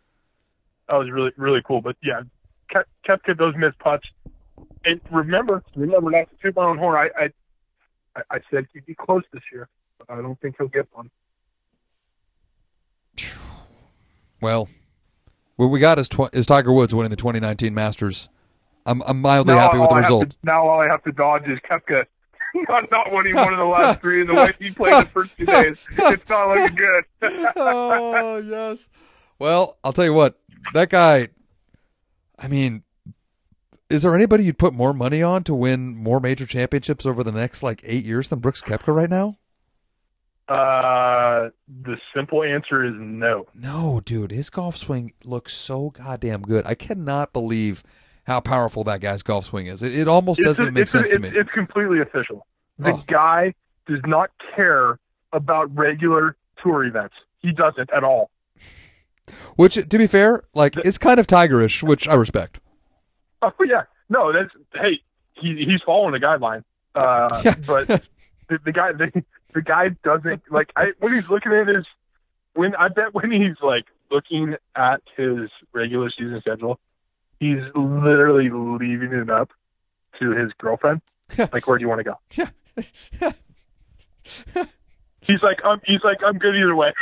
[0.88, 1.82] that was really really cool.
[1.82, 2.22] But yeah,
[2.70, 4.08] kept kept those missed putts.
[4.86, 6.96] And remember, remember not to toot my own horn.
[6.96, 7.28] I I
[8.16, 11.10] I- I said he'd be close this year, but I don't think he'll get one.
[14.40, 14.68] Well,
[15.56, 18.28] what we got is tw- is Tiger Woods winning the 2019 Masters.
[18.84, 20.30] I'm I'm mildly happy with the I result.
[20.30, 22.04] to- now all I have to dodge is Koepka
[22.68, 25.36] not, not winning one of the last three in the way he played the first
[25.36, 25.78] two days.
[25.98, 27.04] It's not looking good.
[27.56, 28.88] oh yes.
[29.38, 30.38] Well, I'll tell you what.
[30.74, 31.28] That guy.
[32.38, 32.82] I mean,
[33.88, 37.32] is there anybody you'd put more money on to win more major championships over the
[37.32, 39.36] next like eight years than Brooks Koepka right now?
[40.48, 41.50] Uh,
[41.82, 43.46] the simple answer is no.
[43.54, 46.64] No, dude, his golf swing looks so goddamn good.
[46.66, 47.82] I cannot believe
[48.26, 49.82] how powerful that guy's golf swing is.
[49.82, 51.28] It, it almost It's, doesn't a- make it's, a- sense to me.
[51.34, 52.46] it's completely official.
[52.78, 53.02] The Oh.
[53.08, 53.54] guy
[53.86, 54.98] does not care
[55.32, 57.14] about regular tour events.
[57.40, 58.30] He doesn't at all.
[59.56, 62.60] Which, to be fair, like it's kind of tigerish, which I respect.
[63.42, 65.00] Oh yeah, no, that's hey,
[65.34, 66.62] he he's following the guideline.
[66.94, 67.54] Uh, Yeah.
[67.66, 67.88] but
[68.48, 69.10] the, the guy the,
[69.56, 71.86] the guy doesn't like I when he's looking at his
[72.52, 76.78] when I bet when he's like looking at his regular season schedule,
[77.40, 79.50] he's literally leaving it up
[80.20, 81.00] to his girlfriend.
[81.36, 81.48] Yeah.
[81.52, 82.18] like, where do you want to go?
[82.36, 83.32] Yeah.
[85.20, 85.80] He's like, I'm.
[85.84, 86.92] He's like, I'm good either way.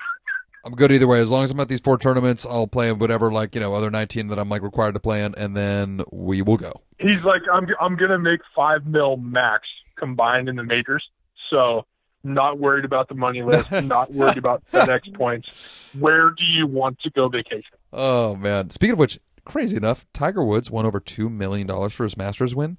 [0.64, 1.20] I'm good either way.
[1.20, 3.74] As long as I'm at these four tournaments, I'll play in whatever, like you know,
[3.74, 6.80] other 19 that I'm like required to play in, and then we will go.
[6.98, 7.66] He's like, I'm.
[7.80, 11.06] I'm gonna make five mil max combined in the majors.
[11.50, 11.86] So,
[12.24, 13.70] not worried about the money list.
[13.84, 15.48] not worried about FedEx points.
[15.98, 17.76] Where do you want to go vacation?
[17.92, 18.70] Oh man!
[18.70, 22.54] Speaking of which, crazy enough, Tiger Woods won over two million dollars for his Masters
[22.54, 22.76] win.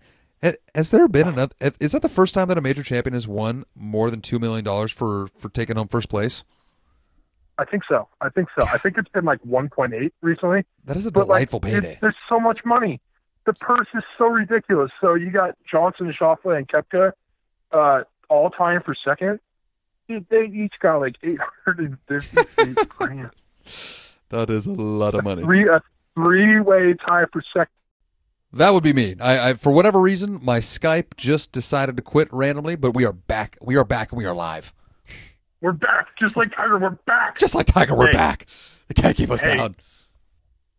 [0.74, 1.54] Has there been another?
[1.82, 4.64] Is that the first time that a major champion has won more than two million
[4.64, 6.44] dollars for for taking home first place?
[7.58, 8.08] I think so.
[8.22, 8.66] I think so.
[8.68, 10.64] I think it's been like 1.8 recently.
[10.86, 11.98] That is a But like, delightful it- payday.
[12.00, 13.02] there's so much money.
[13.46, 14.92] The purse is so ridiculous.
[15.02, 17.12] So you got Johnson, Schauffele, and Koepka,
[17.74, 19.40] uh, all time for second.
[20.08, 23.30] Dude, They each got like 858 grand.
[24.30, 25.44] That is a lot of money.
[25.44, 25.82] Three a
[26.16, 27.70] three way tie for second.
[28.54, 29.16] That would be me.
[29.20, 33.14] I, I for whatever reason, my Skype just decided to quit randomly, but we are
[33.14, 33.58] back.
[33.62, 34.74] We are back and we are live.
[35.62, 36.80] We're back, just like Tiger.
[36.80, 37.38] We're back.
[37.38, 38.14] Just like Tiger, we're Hey.
[38.14, 38.46] back.
[38.88, 39.58] They can't keep us Hey.
[39.58, 39.76] down.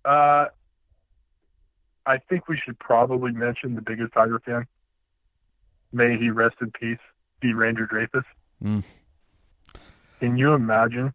[0.05, 0.47] Uh,
[2.07, 4.67] I think we should probably mention the biggest Tiger fan.
[5.93, 6.99] May he rest in peace,
[7.41, 7.53] D.
[7.53, 8.25] Ranger Dreyfus.
[8.63, 8.85] Mm.
[10.21, 11.13] Can you imagine?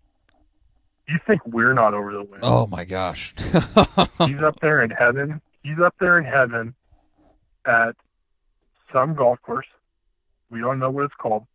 [1.07, 2.39] You think we're not over the win?
[2.41, 3.35] Oh my gosh.
[4.25, 5.39] He's up there in heaven.
[5.61, 6.73] He's up there in heaven
[7.65, 7.95] at
[8.91, 9.67] some golf course.
[10.49, 11.45] We don't know what it's called,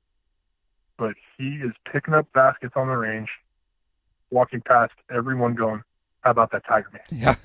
[0.99, 3.29] but he is picking up baskets on the range,
[4.31, 5.83] walking past everyone, going,
[6.21, 7.37] "How about that Tiger man?"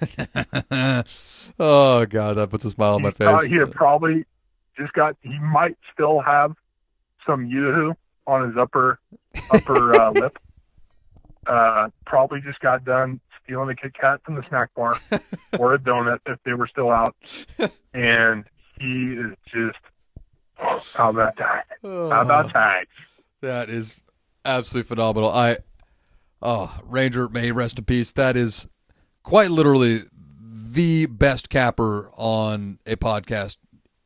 [0.72, 1.04] yeah.
[1.60, 3.50] oh god, that puts a smile on my uh, face.
[3.50, 4.26] he had probably
[4.78, 5.16] just got.
[5.22, 6.56] He might still have
[7.26, 7.94] some yoo-hoo
[8.28, 9.00] on his upper
[9.52, 10.38] upper uh, lip.
[11.48, 15.00] Uh, probably just got done stealing a Kit Kat from the snack bar
[15.60, 17.16] or a donut if they were still out,
[17.94, 18.46] and
[18.80, 19.78] he is just.
[20.94, 21.66] How about that?
[21.84, 22.88] How about that?
[23.42, 24.00] That is
[24.46, 25.30] absolutely phenomenal.
[25.30, 25.58] I
[26.42, 28.12] oh Ranger may rest in peace.
[28.14, 28.68] That is
[29.22, 30.04] quite literally
[30.40, 33.58] the best capper on a podcast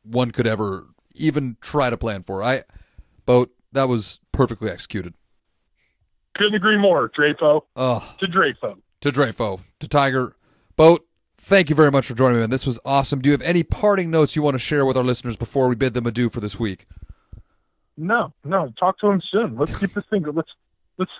[0.02, 2.42] one could ever even try to plan for.
[2.42, 2.64] I
[3.26, 5.14] boat that was perfectly executed.
[6.36, 7.62] Couldn't agree more, Drapo.
[7.76, 8.76] Oh, To Drapo.
[9.00, 9.60] to Drapo.
[9.80, 10.36] to Tiger,
[10.76, 11.06] boat.
[11.38, 12.50] Thank you very much for joining me, man.
[12.50, 13.20] This was awesome.
[13.20, 15.74] Do you have any parting notes you want to share with our listeners before we
[15.74, 16.86] bid them adieu for this week?
[17.96, 18.72] No, no.
[18.78, 19.56] Talk to him soon.
[19.56, 20.22] Let's keep this thing.
[20.22, 20.50] Let's
[20.98, 21.10] let's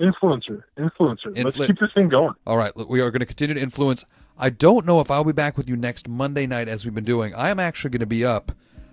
[0.00, 1.44] influencer, influencer.
[1.44, 2.34] let's keep this thing going.
[2.46, 4.04] All right, we are going to continue to influence.
[4.38, 7.04] I don't know if I'll be back with you next Monday night as we've been
[7.04, 7.34] doing.
[7.34, 8.52] I am actually going to be up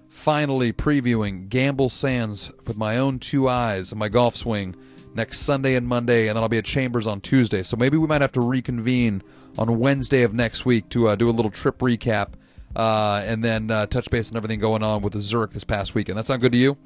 [0.10, 4.76] finally previewing Gamble Sands with my own two eyes and my golf swing
[5.14, 7.64] next Sunday and Monday, and then I'll be at Chambers on Tuesday.
[7.64, 9.24] So maybe we might have to reconvene
[9.58, 12.34] on Wednesday of next week to uh, do a little trip recap
[12.76, 15.96] uh, and then uh, touch base on everything going on with the Zurich this past
[15.96, 16.18] weekend.
[16.18, 16.78] That sound good to you?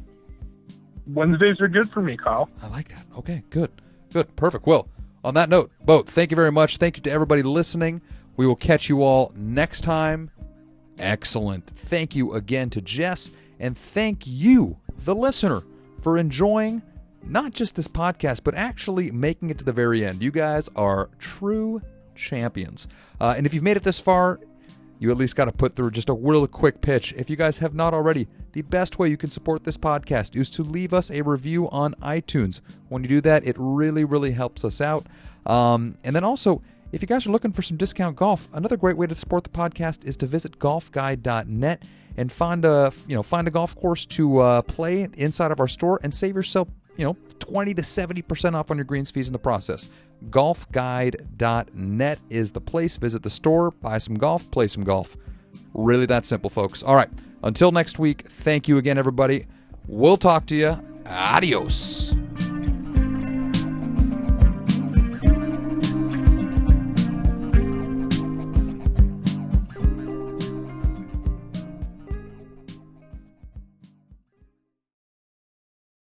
[1.07, 2.49] Wednesdays are good for me, Kyle.
[2.61, 3.05] I like that.
[3.17, 3.71] Okay, good.
[4.13, 4.33] Good.
[4.35, 4.65] Perfect.
[4.65, 4.87] Well,
[5.23, 6.77] on that note, both, thank you very much.
[6.77, 8.01] Thank you to everybody listening.
[8.37, 10.31] We will catch you all next time.
[10.99, 11.67] Excellent.
[11.75, 15.63] Thank you again to Jess, and thank you, the listener,
[16.01, 16.81] for enjoying
[17.23, 20.23] not just this podcast, but actually making it to the very end.
[20.23, 21.81] You guys are true
[22.15, 22.87] champions.
[23.19, 24.39] Uh, and if you've made it this far,
[24.99, 27.13] you at least got to put through just a real quick pitch.
[27.17, 30.49] If you guys have not already, the best way you can support this podcast is
[30.51, 32.61] to leave us a review on iTunes.
[32.89, 35.07] When you do that, it really, really helps us out.
[35.45, 36.61] Um, and then also,
[36.91, 39.49] if you guys are looking for some discount golf, another great way to support the
[39.49, 41.83] podcast is to visit golfguide.net
[42.17, 45.67] and find a you know find a golf course to uh, play inside of our
[45.67, 46.67] store and save yourself
[46.97, 49.89] you know 20 to 70 percent off on your greens fees in the process.
[50.29, 52.97] Golfguide.net is the place.
[52.97, 55.17] Visit the store, buy some golf, play some golf.
[55.73, 56.83] Really that simple, folks.
[56.83, 57.09] All right.
[57.43, 59.47] Until next week, thank you again, everybody.
[59.87, 60.79] We'll talk to you.
[61.07, 62.15] Adios.